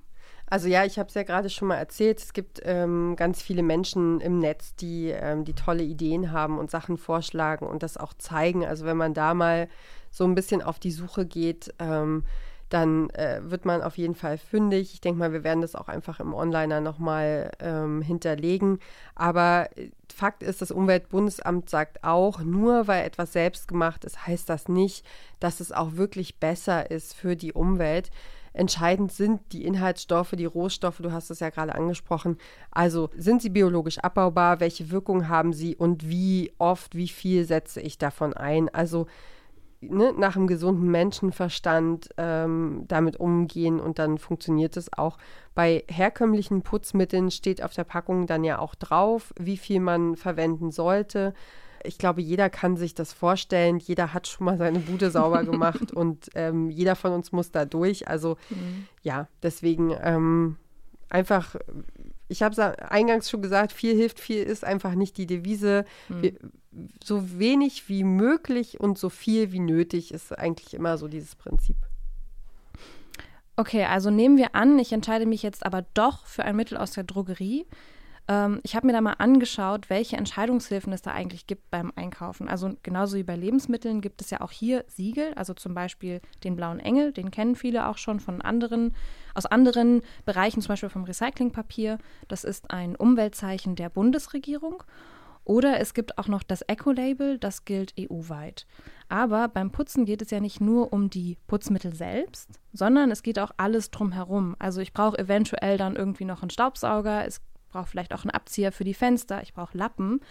Also 0.49 0.69
ja, 0.69 0.85
ich 0.85 0.97
habe 0.97 1.09
es 1.09 1.15
ja 1.15 1.23
gerade 1.23 1.49
schon 1.49 1.67
mal 1.67 1.75
erzählt. 1.75 2.19
Es 2.19 2.33
gibt 2.33 2.61
ähm, 2.63 3.15
ganz 3.17 3.41
viele 3.41 3.63
Menschen 3.63 4.21
im 4.21 4.39
Netz, 4.39 4.75
die, 4.75 5.09
ähm, 5.09 5.43
die 5.43 5.53
tolle 5.53 5.83
Ideen 5.83 6.31
haben 6.31 6.57
und 6.57 6.71
Sachen 6.71 6.97
vorschlagen 6.97 7.67
und 7.67 7.83
das 7.83 7.97
auch 7.97 8.13
zeigen. 8.13 8.65
Also 8.65 8.85
wenn 8.85 8.97
man 8.97 9.13
da 9.13 9.33
mal 9.33 9.67
so 10.09 10.23
ein 10.23 10.35
bisschen 10.35 10.61
auf 10.61 10.79
die 10.79 10.91
Suche 10.91 11.25
geht, 11.25 11.73
ähm, 11.79 12.23
dann 12.69 13.09
äh, 13.11 13.39
wird 13.43 13.65
man 13.65 13.81
auf 13.81 13.97
jeden 13.97 14.15
Fall 14.15 14.37
fündig. 14.37 14.93
Ich 14.93 15.01
denke 15.01 15.19
mal, 15.19 15.31
wir 15.31 15.43
werden 15.43 15.61
das 15.61 15.75
auch 15.75 15.87
einfach 15.87 16.19
im 16.19 16.33
Onliner 16.33 16.81
nochmal 16.81 17.51
ähm, 17.59 18.01
hinterlegen. 18.01 18.79
Aber 19.15 19.69
äh, 19.75 19.89
Fakt 20.13 20.43
ist, 20.43 20.61
das 20.61 20.71
Umweltbundesamt 20.71 21.69
sagt 21.69 22.03
auch, 22.03 22.41
nur 22.41 22.87
weil 22.87 23.05
etwas 23.05 23.33
selbst 23.33 23.67
gemacht 23.67 24.03
ist, 24.05 24.27
heißt 24.27 24.49
das 24.49 24.67
nicht, 24.67 25.05
dass 25.39 25.59
es 25.59 25.71
auch 25.71 25.95
wirklich 25.95 26.39
besser 26.39 26.91
ist 26.91 27.13
für 27.13 27.35
die 27.35 27.53
Umwelt. 27.53 28.09
Entscheidend 28.57 29.11
sind 29.11 29.53
die 29.53 29.65
Inhaltsstoffe, 29.65 30.31
die 30.31 30.45
Rohstoffe, 30.45 30.97
du 30.97 31.11
hast 31.11 31.29
es 31.29 31.41
ja 31.41 31.51
gerade 31.51 31.75
angesprochen. 31.75 32.37
Also 32.71 33.11
sind 33.15 33.41
sie 33.41 33.49
biologisch 33.49 33.99
abbaubar, 33.99 34.59
welche 34.59 34.89
Wirkung 34.89 35.29
haben 35.29 35.53
sie 35.53 35.75
und 35.75 36.09
wie 36.09 36.51
oft, 36.57 36.95
wie 36.95 37.07
viel 37.07 37.45
setze 37.45 37.81
ich 37.81 37.99
davon 37.99 38.33
ein? 38.33 38.67
Also 38.73 39.05
ne, 39.81 40.13
nach 40.17 40.35
einem 40.35 40.47
gesunden 40.47 40.89
Menschenverstand 40.89 42.09
ähm, 42.17 42.85
damit 42.87 43.17
umgehen 43.17 43.79
und 43.79 43.99
dann 43.99 44.17
funktioniert 44.17 44.77
es 44.77 44.91
auch. 44.93 45.17
Bei 45.55 45.83
herkömmlichen 45.87 46.61
Putzmitteln 46.61 47.31
steht 47.31 47.63
auf 47.63 47.73
der 47.73 47.83
Packung 47.83 48.27
dann 48.27 48.43
ja 48.43 48.59
auch 48.59 48.75
drauf, 48.75 49.33
wie 49.39 49.57
viel 49.57 49.79
man 49.79 50.15
verwenden 50.15 50.71
sollte. 50.71 51.33
Ich 51.83 51.97
glaube, 51.97 52.21
jeder 52.21 52.49
kann 52.49 52.75
sich 52.75 52.95
das 52.95 53.13
vorstellen. 53.13 53.77
Jeder 53.77 54.13
hat 54.13 54.27
schon 54.27 54.45
mal 54.45 54.57
seine 54.57 54.79
Bude 54.79 55.11
sauber 55.11 55.43
gemacht 55.45 55.91
und 55.91 56.29
ähm, 56.35 56.69
jeder 56.69 56.95
von 56.95 57.13
uns 57.13 57.31
muss 57.31 57.51
da 57.51 57.65
durch. 57.65 58.07
Also 58.07 58.37
mhm. 58.49 58.87
ja, 59.03 59.27
deswegen 59.43 59.95
ähm, 60.01 60.57
einfach 61.09 61.55
ich 62.27 62.43
habe 62.43 62.53
es 62.53 62.59
eingangs 62.59 63.29
schon 63.29 63.41
gesagt, 63.41 63.71
viel 63.71 63.95
hilft, 63.95 64.19
viel 64.19 64.43
ist 64.43 64.63
einfach 64.63 64.95
nicht 64.95 65.17
die 65.17 65.27
Devise. 65.27 65.85
Mhm. 66.09 66.21
Wir, 66.21 66.33
so 67.03 67.39
wenig 67.39 67.89
wie 67.89 68.03
möglich 68.03 68.79
und 68.79 68.97
so 68.97 69.09
viel 69.09 69.51
wie 69.51 69.59
nötig 69.59 70.13
ist 70.13 70.37
eigentlich 70.37 70.73
immer 70.73 70.97
so 70.97 71.07
dieses 71.07 71.35
Prinzip. 71.35 71.77
Okay, 73.55 73.85
also 73.85 74.11
nehmen 74.11 74.37
wir 74.37 74.53
an, 74.53 74.77
ich 74.77 74.93
entscheide 74.93 75.25
mich 75.25 75.41
jetzt 75.41 75.65
aber 75.65 75.85
doch 75.95 76.27
für 76.27 76.45
ein 76.45 76.55
Mittel 76.55 76.77
aus 76.77 76.91
der 76.91 77.03
Drogerie. 77.03 77.65
Ähm, 78.27 78.59
ich 78.63 78.75
habe 78.75 78.87
mir 78.87 78.93
da 78.93 79.01
mal 79.01 79.13
angeschaut, 79.13 79.89
welche 79.89 80.17
Entscheidungshilfen 80.17 80.91
es 80.93 81.01
da 81.01 81.11
eigentlich 81.11 81.47
gibt 81.47 81.69
beim 81.71 81.91
Einkaufen. 81.95 82.49
Also 82.49 82.73
genauso 82.83 83.17
wie 83.17 83.23
bei 83.23 83.35
Lebensmitteln 83.35 84.01
gibt 84.01 84.21
es 84.21 84.29
ja 84.29 84.41
auch 84.41 84.51
hier 84.51 84.83
Siegel, 84.87 85.33
also 85.35 85.53
zum 85.53 85.73
Beispiel 85.73 86.21
den 86.43 86.55
blauen 86.55 86.79
Engel, 86.79 87.13
den 87.13 87.31
kennen 87.31 87.55
viele 87.55 87.87
auch 87.87 87.97
schon 87.97 88.19
von 88.19 88.41
anderen, 88.41 88.95
aus 89.33 89.45
anderen 89.45 90.01
Bereichen, 90.25 90.61
zum 90.61 90.69
Beispiel 90.69 90.89
vom 90.89 91.05
Recyclingpapier. 91.05 91.97
Das 92.27 92.43
ist 92.43 92.71
ein 92.71 92.95
Umweltzeichen 92.95 93.75
der 93.75 93.89
Bundesregierung. 93.89 94.83
Oder 95.47 95.79
es 95.79 95.93
gibt 95.93 96.17
auch 96.17 96.27
noch 96.27 96.43
das 96.43 96.61
Eco-Label, 96.61 97.37
das 97.37 97.63
gilt 97.63 97.93
EU-weit. 97.97 98.67
Aber 99.07 99.47
beim 99.47 99.71
Putzen 99.71 100.03
geht 100.03 100.21
es 100.21 100.29
ja 100.29 100.41
nicht 100.41 100.59
nur 100.59 100.91
um 100.91 101.09
die 101.09 101.37
Putzmittel 101.47 101.95
selbst, 101.95 102.59
sondern 102.73 103.11
es 103.11 103.23
geht 103.23 103.39
auch 103.39 103.51
alles 103.55 103.89
drumherum. 103.89 104.57
Also 104.59 104.81
ich 104.81 104.91
brauche 104.91 105.17
eventuell 105.17 105.77
dann 105.77 105.95
irgendwie 105.95 106.25
noch 106.25 106.41
einen 106.41 106.49
Staubsauger, 106.49 107.25
es 107.25 107.39
brauche 107.69 107.87
vielleicht 107.87 108.13
auch 108.13 108.23
einen 108.23 108.31
Abzieher 108.31 108.71
für 108.71 108.83
die 108.83 108.93
Fenster, 108.93 109.41
ich 109.41 109.53
brauche 109.53 109.77
Lappen. 109.77 110.21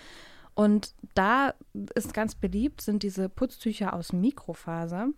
Und 0.54 0.94
da 1.14 1.54
ist 1.94 2.14
ganz 2.14 2.34
beliebt, 2.34 2.80
sind 2.80 3.02
diese 3.02 3.28
Putztücher 3.28 3.92
aus 3.92 4.14
Mikrofaser. 4.14 5.08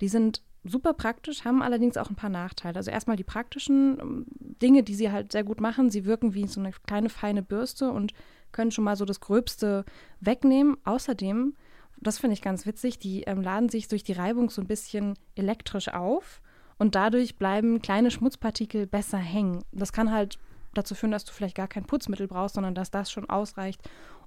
Die 0.00 0.08
sind 0.08 0.42
super 0.64 0.94
praktisch, 0.94 1.44
haben 1.44 1.62
allerdings 1.62 1.96
auch 1.96 2.08
ein 2.08 2.16
paar 2.16 2.30
Nachteile. 2.30 2.76
Also 2.76 2.90
erstmal 2.90 3.16
die 3.16 3.24
praktischen 3.24 3.98
ähm, 4.00 4.26
Dinge, 4.62 4.82
die 4.82 4.94
sie 4.94 5.12
halt 5.12 5.32
sehr 5.32 5.44
gut 5.44 5.60
machen. 5.60 5.90
Sie 5.90 6.04
wirken 6.04 6.34
wie 6.34 6.46
so 6.46 6.60
eine 6.60 6.72
kleine 6.86 7.08
feine 7.08 7.42
Bürste 7.42 7.90
und 7.90 8.14
können 8.52 8.70
schon 8.70 8.84
mal 8.84 8.96
so 8.96 9.04
das 9.04 9.20
Gröbste 9.20 9.84
wegnehmen. 10.20 10.76
Außerdem, 10.84 11.54
das 12.00 12.18
finde 12.18 12.34
ich 12.34 12.42
ganz 12.42 12.66
witzig, 12.66 12.98
die 12.98 13.22
ähm, 13.22 13.42
laden 13.42 13.68
sich 13.68 13.88
durch 13.88 14.02
die 14.02 14.12
Reibung 14.12 14.50
so 14.50 14.62
ein 14.62 14.66
bisschen 14.66 15.14
elektrisch 15.34 15.88
auf 15.88 16.40
und 16.78 16.94
dadurch 16.94 17.36
bleiben 17.36 17.82
kleine 17.82 18.10
Schmutzpartikel 18.10 18.86
besser 18.86 19.18
hängen. 19.18 19.62
Das 19.72 19.92
kann 19.92 20.12
halt 20.12 20.38
dazu 20.76 20.94
führen, 20.94 21.10
dass 21.10 21.24
du 21.24 21.32
vielleicht 21.32 21.56
gar 21.56 21.68
kein 21.68 21.84
Putzmittel 21.84 22.28
brauchst, 22.28 22.54
sondern 22.54 22.74
dass 22.74 22.90
das 22.90 23.10
schon 23.10 23.28
ausreicht, 23.28 23.80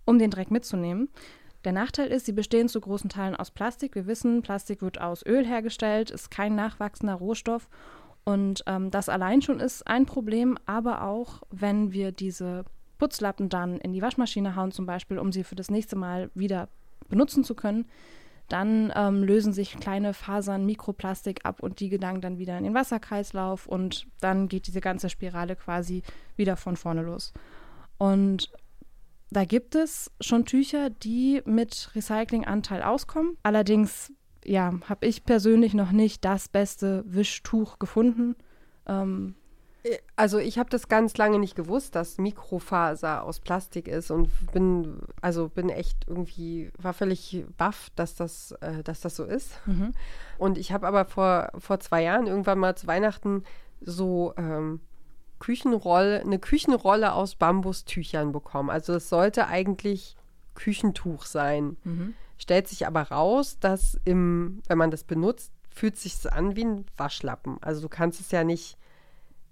um 0.05 0.19
den 0.19 0.31
Dreck 0.31 0.51
mitzunehmen. 0.51 1.09
Der 1.65 1.73
Nachteil 1.73 2.07
ist, 2.07 2.25
sie 2.25 2.31
bestehen 2.31 2.69
zu 2.69 2.79
großen 2.79 3.09
Teilen 3.09 3.35
aus 3.35 3.51
Plastik. 3.51 3.95
Wir 3.95 4.07
wissen, 4.07 4.41
Plastik 4.41 4.81
wird 4.81 5.01
aus 5.01 5.25
Öl 5.25 5.45
hergestellt, 5.45 6.09
ist 6.09 6.31
kein 6.31 6.55
nachwachsender 6.55 7.15
Rohstoff. 7.15 7.67
Und 8.23 8.63
ähm, 8.65 8.91
das 8.91 9.09
allein 9.09 9.41
schon 9.41 9.59
ist 9.59 9.85
ein 9.87 10.05
Problem, 10.05 10.57
aber 10.65 11.03
auch, 11.03 11.41
wenn 11.49 11.91
wir 11.91 12.11
diese 12.11 12.63
Putzlappen 12.97 13.49
dann 13.49 13.77
in 13.79 13.91
die 13.91 14.01
Waschmaschine 14.01 14.55
hauen, 14.55 14.71
zum 14.71 14.85
Beispiel, 14.85 15.19
um 15.19 15.31
sie 15.31 15.43
für 15.43 15.55
das 15.55 15.71
nächste 15.71 15.95
Mal 15.95 16.29
wieder 16.33 16.69
benutzen 17.09 17.43
zu 17.43 17.55
können, 17.55 17.85
dann 18.49 18.91
ähm, 18.95 19.23
lösen 19.23 19.53
sich 19.53 19.77
kleine 19.77 20.13
Fasern 20.13 20.65
Mikroplastik 20.65 21.45
ab 21.45 21.61
und 21.61 21.79
die 21.79 21.89
gelangen 21.89 22.21
dann 22.21 22.37
wieder 22.37 22.57
in 22.57 22.63
den 22.63 22.73
Wasserkreislauf 22.73 23.67
und 23.67 24.07
dann 24.19 24.47
geht 24.47 24.67
diese 24.67 24.81
ganze 24.81 25.09
Spirale 25.09 25.55
quasi 25.55 26.03
wieder 26.35 26.57
von 26.57 26.75
vorne 26.75 27.03
los. 27.03 27.33
Und 27.97 28.51
da 29.31 29.45
gibt 29.45 29.75
es 29.75 30.11
schon 30.19 30.45
Tücher, 30.45 30.89
die 30.89 31.41
mit 31.45 31.91
Recyclinganteil 31.95 32.81
auskommen. 32.81 33.37
Allerdings, 33.43 34.11
ja, 34.43 34.73
habe 34.87 35.05
ich 35.05 35.23
persönlich 35.23 35.73
noch 35.73 35.91
nicht 35.91 36.25
das 36.25 36.49
beste 36.49 37.03
Wischtuch 37.05 37.77
gefunden. 37.77 38.35
Ähm, 38.87 39.35
Also 40.15 40.39
ich 40.39 40.59
habe 40.59 40.69
das 40.69 40.89
ganz 40.89 41.15
lange 41.17 41.39
nicht 41.39 41.55
gewusst, 41.55 41.95
dass 41.95 42.17
Mikrofaser 42.17 43.23
aus 43.23 43.39
Plastik 43.39 43.87
ist 43.87 44.11
und 44.11 44.29
bin 44.51 44.99
also 45.21 45.47
bin 45.47 45.69
echt 45.69 46.05
irgendwie 46.07 46.71
war 46.77 46.93
völlig 46.93 47.45
baff, 47.57 47.89
dass 47.95 48.15
das 48.15 48.51
äh, 48.59 48.83
dass 48.83 48.99
das 48.99 49.15
so 49.15 49.23
ist. 49.23 49.65
Mhm. 49.65 49.93
Und 50.37 50.57
ich 50.57 50.73
habe 50.73 50.85
aber 50.85 51.05
vor 51.05 51.49
vor 51.57 51.79
zwei 51.79 52.03
Jahren 52.03 52.27
irgendwann 52.27 52.59
mal 52.59 52.75
zu 52.75 52.87
Weihnachten 52.87 53.43
so 53.79 54.33
ähm, 54.37 54.81
Küchenrolle 55.39 56.19
eine 56.19 56.39
Küchenrolle 56.39 57.13
aus 57.13 57.35
Bambustüchern 57.35 58.33
bekommen. 58.33 58.69
Also 58.69 58.93
es 58.95 59.07
sollte 59.07 59.47
eigentlich 59.47 60.17
Küchentuch 60.55 61.25
sein. 61.25 61.77
Mhm. 61.85 62.15
Stellt 62.37 62.67
sich 62.67 62.85
aber 62.85 63.03
raus, 63.03 63.57
dass 63.59 63.97
im 64.03 64.61
wenn 64.67 64.77
man 64.77 64.91
das 64.91 65.05
benutzt, 65.05 65.53
fühlt 65.69 65.95
sich 65.95 66.29
an 66.29 66.57
wie 66.57 66.65
ein 66.65 66.85
Waschlappen. 66.97 67.57
Also 67.61 67.79
du 67.79 67.87
kannst 67.87 68.19
es 68.19 68.31
ja 68.31 68.43
nicht 68.43 68.77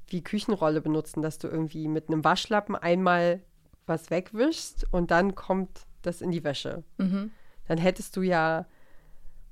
wie 0.08 0.24
Küchenrolle 0.24 0.82
benutzen, 0.82 1.22
dass 1.22 1.38
du 1.38 1.48
irgendwie 1.48 1.88
mit 1.88 2.10
einem 2.10 2.24
Waschlappen 2.24 2.76
einmal 2.76 3.42
was 3.86 4.10
wegwischst 4.10 4.86
und 4.92 5.12
dann 5.12 5.36
kommt 5.36 5.86
das 6.02 6.22
in 6.22 6.32
die 6.32 6.44
Wäsche. 6.44 6.84
Mhm. 6.98 7.32
Dann 7.68 7.78
hättest 7.78 8.16
du 8.16 8.22
ja 8.22 8.66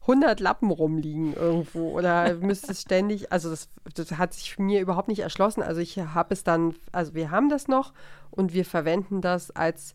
100 0.02 0.40
Lappen 0.40 0.70
rumliegen 0.70 1.34
irgendwo 1.34 1.90
oder 1.98 2.36
müsstest 2.36 2.84
ständig, 2.84 3.32
also 3.32 3.50
das, 3.50 3.70
das 3.96 4.12
hat 4.12 4.34
sich 4.34 4.60
mir 4.60 4.82
überhaupt 4.82 5.08
nicht 5.08 5.20
erschlossen. 5.20 5.64
Also 5.64 5.82
ich 5.82 5.98
habe 5.98 6.34
es 6.34 6.44
dann, 6.44 6.76
also 6.92 7.16
wir 7.16 7.32
haben 7.32 7.50
das 7.50 7.68
noch 7.68 7.94
und 8.30 8.54
wir 8.54 8.66
verwenden 8.66 9.22
das 9.22 9.52
als 9.52 9.94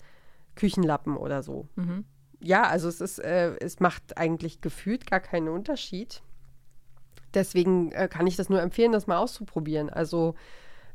Küchenlappen 0.56 1.16
oder 1.16 1.42
so. 1.42 1.68
Mhm. 1.76 2.04
Ja, 2.42 2.62
also 2.64 2.88
es 2.88 3.00
ist, 3.00 3.18
äh, 3.18 3.54
es 3.60 3.80
macht 3.80 4.16
eigentlich 4.16 4.60
gefühlt 4.60 5.08
gar 5.08 5.20
keinen 5.20 5.48
Unterschied. 5.48 6.22
Deswegen 7.34 7.92
äh, 7.92 8.08
kann 8.08 8.26
ich 8.26 8.36
das 8.36 8.48
nur 8.48 8.60
empfehlen, 8.60 8.92
das 8.92 9.06
mal 9.06 9.18
auszuprobieren. 9.18 9.90
Also 9.90 10.34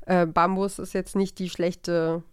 äh, 0.06 0.26
Bambus 0.26 0.80
ist 0.80 0.93
jetzt 0.93 1.15
nicht 1.15 1.39
die 1.39 1.50
schlechte, 1.50 2.24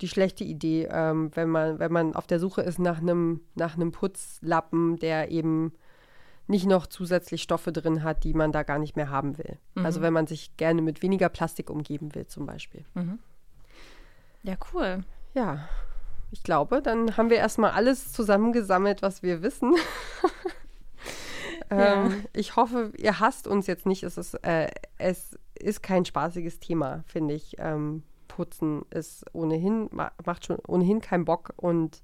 die 0.00 0.08
schlechte 0.08 0.44
Idee, 0.44 0.88
ähm, 0.90 1.30
wenn 1.34 1.48
man, 1.48 1.78
wenn 1.78 1.92
man 1.92 2.14
auf 2.14 2.26
der 2.26 2.38
Suche 2.38 2.62
ist 2.62 2.78
nach 2.78 2.98
einem, 2.98 3.40
nach 3.54 3.76
Putzlappen, 3.92 4.96
der 4.96 5.30
eben 5.30 5.72
nicht 6.48 6.66
noch 6.66 6.86
zusätzlich 6.86 7.42
Stoffe 7.42 7.72
drin 7.72 8.04
hat, 8.04 8.24
die 8.24 8.34
man 8.34 8.52
da 8.52 8.62
gar 8.62 8.78
nicht 8.78 8.96
mehr 8.96 9.10
haben 9.10 9.36
will. 9.38 9.58
Mhm. 9.74 9.84
Also 9.84 10.00
wenn 10.00 10.12
man 10.12 10.26
sich 10.26 10.56
gerne 10.56 10.80
mit 10.80 11.02
weniger 11.02 11.28
Plastik 11.28 11.70
umgeben 11.70 12.14
will, 12.14 12.26
zum 12.26 12.46
Beispiel. 12.46 12.84
Mhm. 12.94 13.18
Ja, 14.42 14.56
cool. 14.72 15.02
Ja, 15.34 15.68
ich 16.30 16.42
glaube, 16.42 16.82
dann 16.82 17.16
haben 17.16 17.30
wir 17.30 17.38
erstmal 17.38 17.72
alles 17.72 18.12
zusammengesammelt, 18.12 19.02
was 19.02 19.22
wir 19.22 19.42
wissen. 19.42 19.74
Ja. 21.70 22.04
Ähm, 22.04 22.24
ich 22.32 22.56
hoffe, 22.56 22.92
ihr 22.96 23.20
hasst 23.20 23.46
uns 23.46 23.66
jetzt 23.66 23.86
nicht. 23.86 24.02
Es 24.02 24.16
ist, 24.16 24.34
äh, 24.44 24.68
es 24.98 25.38
ist 25.58 25.82
kein 25.82 26.04
spaßiges 26.04 26.60
Thema, 26.60 27.04
finde 27.06 27.34
ich. 27.34 27.56
Ähm, 27.58 28.02
Putzen 28.28 28.84
ist 28.90 29.24
ohnehin, 29.32 29.88
macht 29.90 30.46
schon 30.46 30.58
ohnehin 30.66 31.00
keinen 31.00 31.24
Bock 31.24 31.52
und 31.56 32.02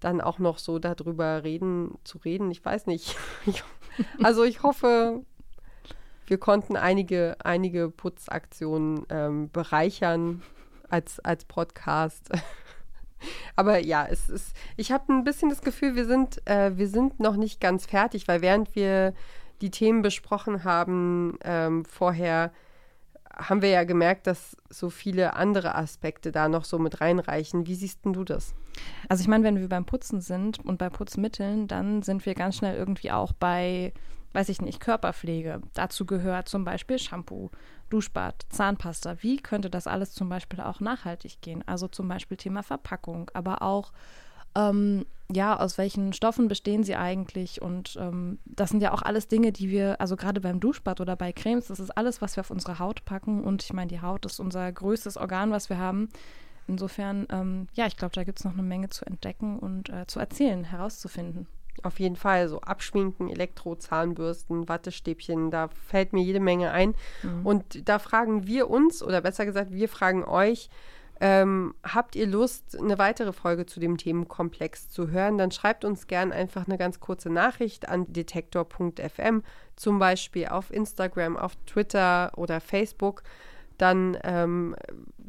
dann 0.00 0.20
auch 0.20 0.38
noch 0.38 0.58
so 0.58 0.78
darüber 0.78 1.44
reden, 1.44 1.98
zu 2.04 2.18
reden, 2.18 2.50
ich 2.50 2.64
weiß 2.64 2.86
nicht. 2.86 3.16
also 4.22 4.42
ich 4.44 4.62
hoffe, 4.62 5.22
wir 6.26 6.38
konnten 6.38 6.76
einige, 6.76 7.36
einige 7.42 7.90
Putzaktionen 7.90 9.06
ähm, 9.08 9.50
bereichern 9.50 10.42
als, 10.88 11.20
als 11.20 11.44
Podcast. 11.44 12.30
Aber 13.56 13.78
ja, 13.78 14.06
es 14.08 14.28
ist, 14.28 14.54
ich 14.76 14.92
habe 14.92 15.12
ein 15.12 15.24
bisschen 15.24 15.48
das 15.48 15.62
Gefühl, 15.62 15.94
wir 15.94 16.06
sind, 16.06 16.46
äh, 16.46 16.76
wir 16.76 16.88
sind 16.88 17.20
noch 17.20 17.36
nicht 17.36 17.60
ganz 17.60 17.86
fertig, 17.86 18.28
weil 18.28 18.42
während 18.42 18.74
wir 18.74 19.14
die 19.60 19.70
Themen 19.70 20.02
besprochen 20.02 20.64
haben 20.64 21.38
ähm, 21.42 21.84
vorher, 21.84 22.52
haben 23.36 23.62
wir 23.62 23.70
ja 23.70 23.84
gemerkt, 23.84 24.26
dass 24.26 24.56
so 24.70 24.90
viele 24.90 25.34
andere 25.34 25.74
Aspekte 25.74 26.32
da 26.32 26.48
noch 26.48 26.64
so 26.64 26.78
mit 26.78 27.00
reinreichen. 27.00 27.66
Wie 27.66 27.74
siehst 27.74 28.04
denn 28.04 28.12
du 28.12 28.24
das? 28.24 28.54
Also 29.08 29.22
ich 29.22 29.28
meine, 29.28 29.44
wenn 29.44 29.58
wir 29.58 29.68
beim 29.68 29.84
Putzen 29.84 30.20
sind 30.20 30.64
und 30.64 30.78
bei 30.78 30.90
Putzmitteln, 30.90 31.66
dann 31.66 32.02
sind 32.02 32.26
wir 32.26 32.34
ganz 32.34 32.56
schnell 32.56 32.76
irgendwie 32.76 33.10
auch 33.10 33.32
bei, 33.32 33.92
weiß 34.32 34.48
ich 34.48 34.60
nicht, 34.60 34.80
Körperpflege. 34.80 35.62
Dazu 35.74 36.06
gehört 36.06 36.48
zum 36.48 36.64
Beispiel 36.64 36.98
Shampoo, 36.98 37.50
Duschbad, 37.90 38.46
Zahnpasta. 38.48 39.22
Wie 39.22 39.36
könnte 39.36 39.70
das 39.70 39.86
alles 39.86 40.12
zum 40.12 40.28
Beispiel 40.28 40.60
auch 40.60 40.80
nachhaltig 40.80 41.40
gehen? 41.40 41.62
Also 41.66 41.88
zum 41.88 42.08
Beispiel 42.08 42.36
Thema 42.36 42.62
Verpackung, 42.62 43.30
aber 43.34 43.62
auch 43.62 43.92
ähm, 44.54 45.06
ja, 45.32 45.58
aus 45.58 45.78
welchen 45.78 46.12
Stoffen 46.12 46.48
bestehen 46.48 46.84
sie 46.84 46.96
eigentlich? 46.96 47.62
Und 47.62 47.96
ähm, 47.98 48.38
das 48.44 48.70
sind 48.70 48.82
ja 48.82 48.92
auch 48.92 49.02
alles 49.02 49.26
Dinge, 49.26 49.52
die 49.52 49.70
wir, 49.70 50.00
also 50.00 50.16
gerade 50.16 50.40
beim 50.40 50.60
Duschbad 50.60 51.00
oder 51.00 51.16
bei 51.16 51.32
Cremes, 51.32 51.68
das 51.68 51.80
ist 51.80 51.90
alles, 51.90 52.20
was 52.20 52.36
wir 52.36 52.42
auf 52.42 52.50
unsere 52.50 52.78
Haut 52.78 53.04
packen. 53.04 53.42
Und 53.42 53.62
ich 53.62 53.72
meine, 53.72 53.88
die 53.88 54.00
Haut 54.00 54.26
ist 54.26 54.40
unser 54.40 54.70
größtes 54.70 55.16
Organ, 55.16 55.50
was 55.50 55.70
wir 55.70 55.78
haben. 55.78 56.08
Insofern, 56.66 57.26
ähm, 57.30 57.68
ja, 57.74 57.86
ich 57.86 57.96
glaube, 57.96 58.14
da 58.14 58.24
gibt 58.24 58.38
es 58.38 58.44
noch 58.44 58.52
eine 58.52 58.62
Menge 58.62 58.90
zu 58.90 59.04
entdecken 59.04 59.58
und 59.58 59.88
äh, 59.90 60.06
zu 60.06 60.20
erzählen, 60.20 60.64
herauszufinden. 60.64 61.46
Auf 61.82 62.00
jeden 62.00 62.16
Fall, 62.16 62.48
so 62.48 62.60
Abschminken, 62.60 63.28
Elektro, 63.28 63.74
Zahnbürsten, 63.74 64.68
Wattestäbchen, 64.68 65.50
da 65.50 65.68
fällt 65.68 66.12
mir 66.12 66.22
jede 66.22 66.40
Menge 66.40 66.70
ein. 66.70 66.94
Mhm. 67.22 67.44
Und 67.44 67.88
da 67.88 67.98
fragen 67.98 68.46
wir 68.46 68.70
uns, 68.70 69.02
oder 69.02 69.20
besser 69.20 69.44
gesagt, 69.44 69.72
wir 69.72 69.88
fragen 69.88 70.24
euch, 70.24 70.70
ähm, 71.20 71.74
habt 71.84 72.16
ihr 72.16 72.26
Lust, 72.26 72.76
eine 72.78 72.98
weitere 72.98 73.32
Folge 73.32 73.66
zu 73.66 73.80
dem 73.80 73.96
Themenkomplex 73.96 74.90
zu 74.90 75.10
hören? 75.10 75.38
Dann 75.38 75.52
schreibt 75.52 75.84
uns 75.84 76.06
gern 76.06 76.32
einfach 76.32 76.66
eine 76.66 76.76
ganz 76.76 77.00
kurze 77.00 77.30
Nachricht 77.30 77.88
an 77.88 78.12
detektor.fm, 78.12 79.42
zum 79.76 79.98
Beispiel 79.98 80.48
auf 80.48 80.72
Instagram, 80.72 81.36
auf 81.36 81.56
Twitter 81.66 82.32
oder 82.36 82.60
Facebook. 82.60 83.22
Dann 83.78 84.18
ähm, 84.22 84.76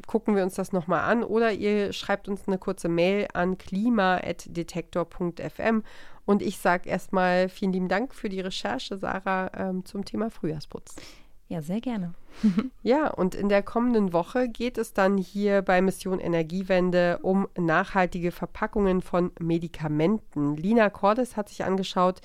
gucken 0.06 0.36
wir 0.36 0.42
uns 0.42 0.54
das 0.54 0.72
nochmal 0.72 1.00
an 1.00 1.24
oder 1.24 1.52
ihr 1.52 1.92
schreibt 1.92 2.28
uns 2.28 2.46
eine 2.46 2.58
kurze 2.58 2.88
Mail 2.88 3.26
an 3.32 3.58
klima.detektor.fm 3.58 5.82
und 6.26 6.42
ich 6.42 6.58
sage 6.58 6.88
erstmal 6.88 7.48
vielen 7.48 7.72
lieben 7.72 7.88
Dank 7.88 8.12
für 8.12 8.28
die 8.28 8.40
Recherche, 8.40 8.98
Sarah, 8.98 9.50
ähm, 9.56 9.84
zum 9.84 10.04
Thema 10.04 10.28
Frühjahrsputz. 10.28 10.96
Ja, 11.48 11.62
sehr 11.62 11.80
gerne. 11.80 12.14
ja, 12.82 13.08
und 13.08 13.36
in 13.36 13.48
der 13.48 13.62
kommenden 13.62 14.12
Woche 14.12 14.48
geht 14.48 14.78
es 14.78 14.92
dann 14.92 15.16
hier 15.16 15.62
bei 15.62 15.80
Mission 15.80 16.18
Energiewende 16.18 17.20
um 17.22 17.46
nachhaltige 17.56 18.32
Verpackungen 18.32 19.00
von 19.00 19.30
Medikamenten. 19.38 20.56
Lina 20.56 20.90
Cordes 20.90 21.36
hat 21.36 21.48
sich 21.48 21.64
angeschaut, 21.64 22.20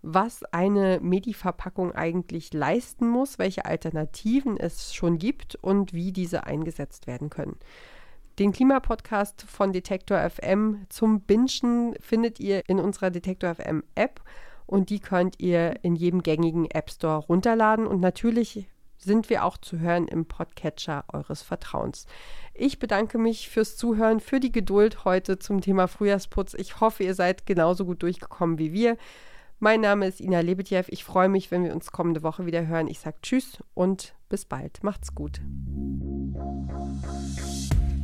was 0.00 0.42
eine 0.52 0.98
Medi-Verpackung 1.00 1.92
eigentlich 1.92 2.52
leisten 2.54 3.06
muss, 3.06 3.38
welche 3.38 3.66
Alternativen 3.66 4.56
es 4.56 4.94
schon 4.94 5.18
gibt 5.18 5.54
und 5.56 5.92
wie 5.92 6.10
diese 6.10 6.44
eingesetzt 6.44 7.06
werden 7.06 7.30
können. 7.30 7.56
Den 8.38 8.52
Klimapodcast 8.52 9.42
von 9.42 9.72
Detektor 9.72 10.18
FM 10.18 10.86
zum 10.88 11.20
Bingen 11.20 11.94
findet 12.00 12.40
ihr 12.40 12.68
in 12.68 12.80
unserer 12.80 13.10
Detektor 13.10 13.54
FM 13.54 13.84
App 13.94 14.22
und 14.66 14.88
die 14.88 15.00
könnt 15.00 15.38
ihr 15.38 15.84
in 15.84 15.96
jedem 15.96 16.22
gängigen 16.22 16.70
App 16.70 16.90
Store 16.90 17.18
runterladen 17.18 17.86
und 17.86 18.00
natürlich 18.00 18.66
sind 18.96 19.28
wir 19.28 19.44
auch 19.44 19.58
zu 19.58 19.80
hören 19.80 20.08
im 20.08 20.24
Podcatcher 20.24 21.04
eures 21.12 21.42
Vertrauens. 21.42 22.06
Ich 22.54 22.78
bedanke 22.78 23.18
mich 23.18 23.50
fürs 23.50 23.76
Zuhören, 23.76 24.20
für 24.20 24.40
die 24.40 24.52
Geduld 24.52 25.04
heute 25.04 25.38
zum 25.38 25.60
Thema 25.60 25.88
Frühjahrsputz. 25.88 26.54
Ich 26.54 26.80
hoffe, 26.80 27.02
ihr 27.02 27.14
seid 27.14 27.44
genauso 27.44 27.84
gut 27.84 28.02
durchgekommen 28.02 28.58
wie 28.58 28.72
wir. 28.72 28.96
Mein 29.58 29.80
Name 29.80 30.06
ist 30.06 30.20
Ina 30.20 30.40
Lebetjew. 30.40 30.84
Ich 30.88 31.04
freue 31.04 31.28
mich, 31.28 31.50
wenn 31.50 31.64
wir 31.64 31.74
uns 31.74 31.92
kommende 31.92 32.22
Woche 32.22 32.46
wieder 32.46 32.66
hören. 32.66 32.88
Ich 32.88 33.00
sage 33.00 33.16
Tschüss 33.22 33.62
und 33.74 34.14
bis 34.28 34.44
bald. 34.44 34.82
Macht's 34.82 35.14
gut. 35.14 35.40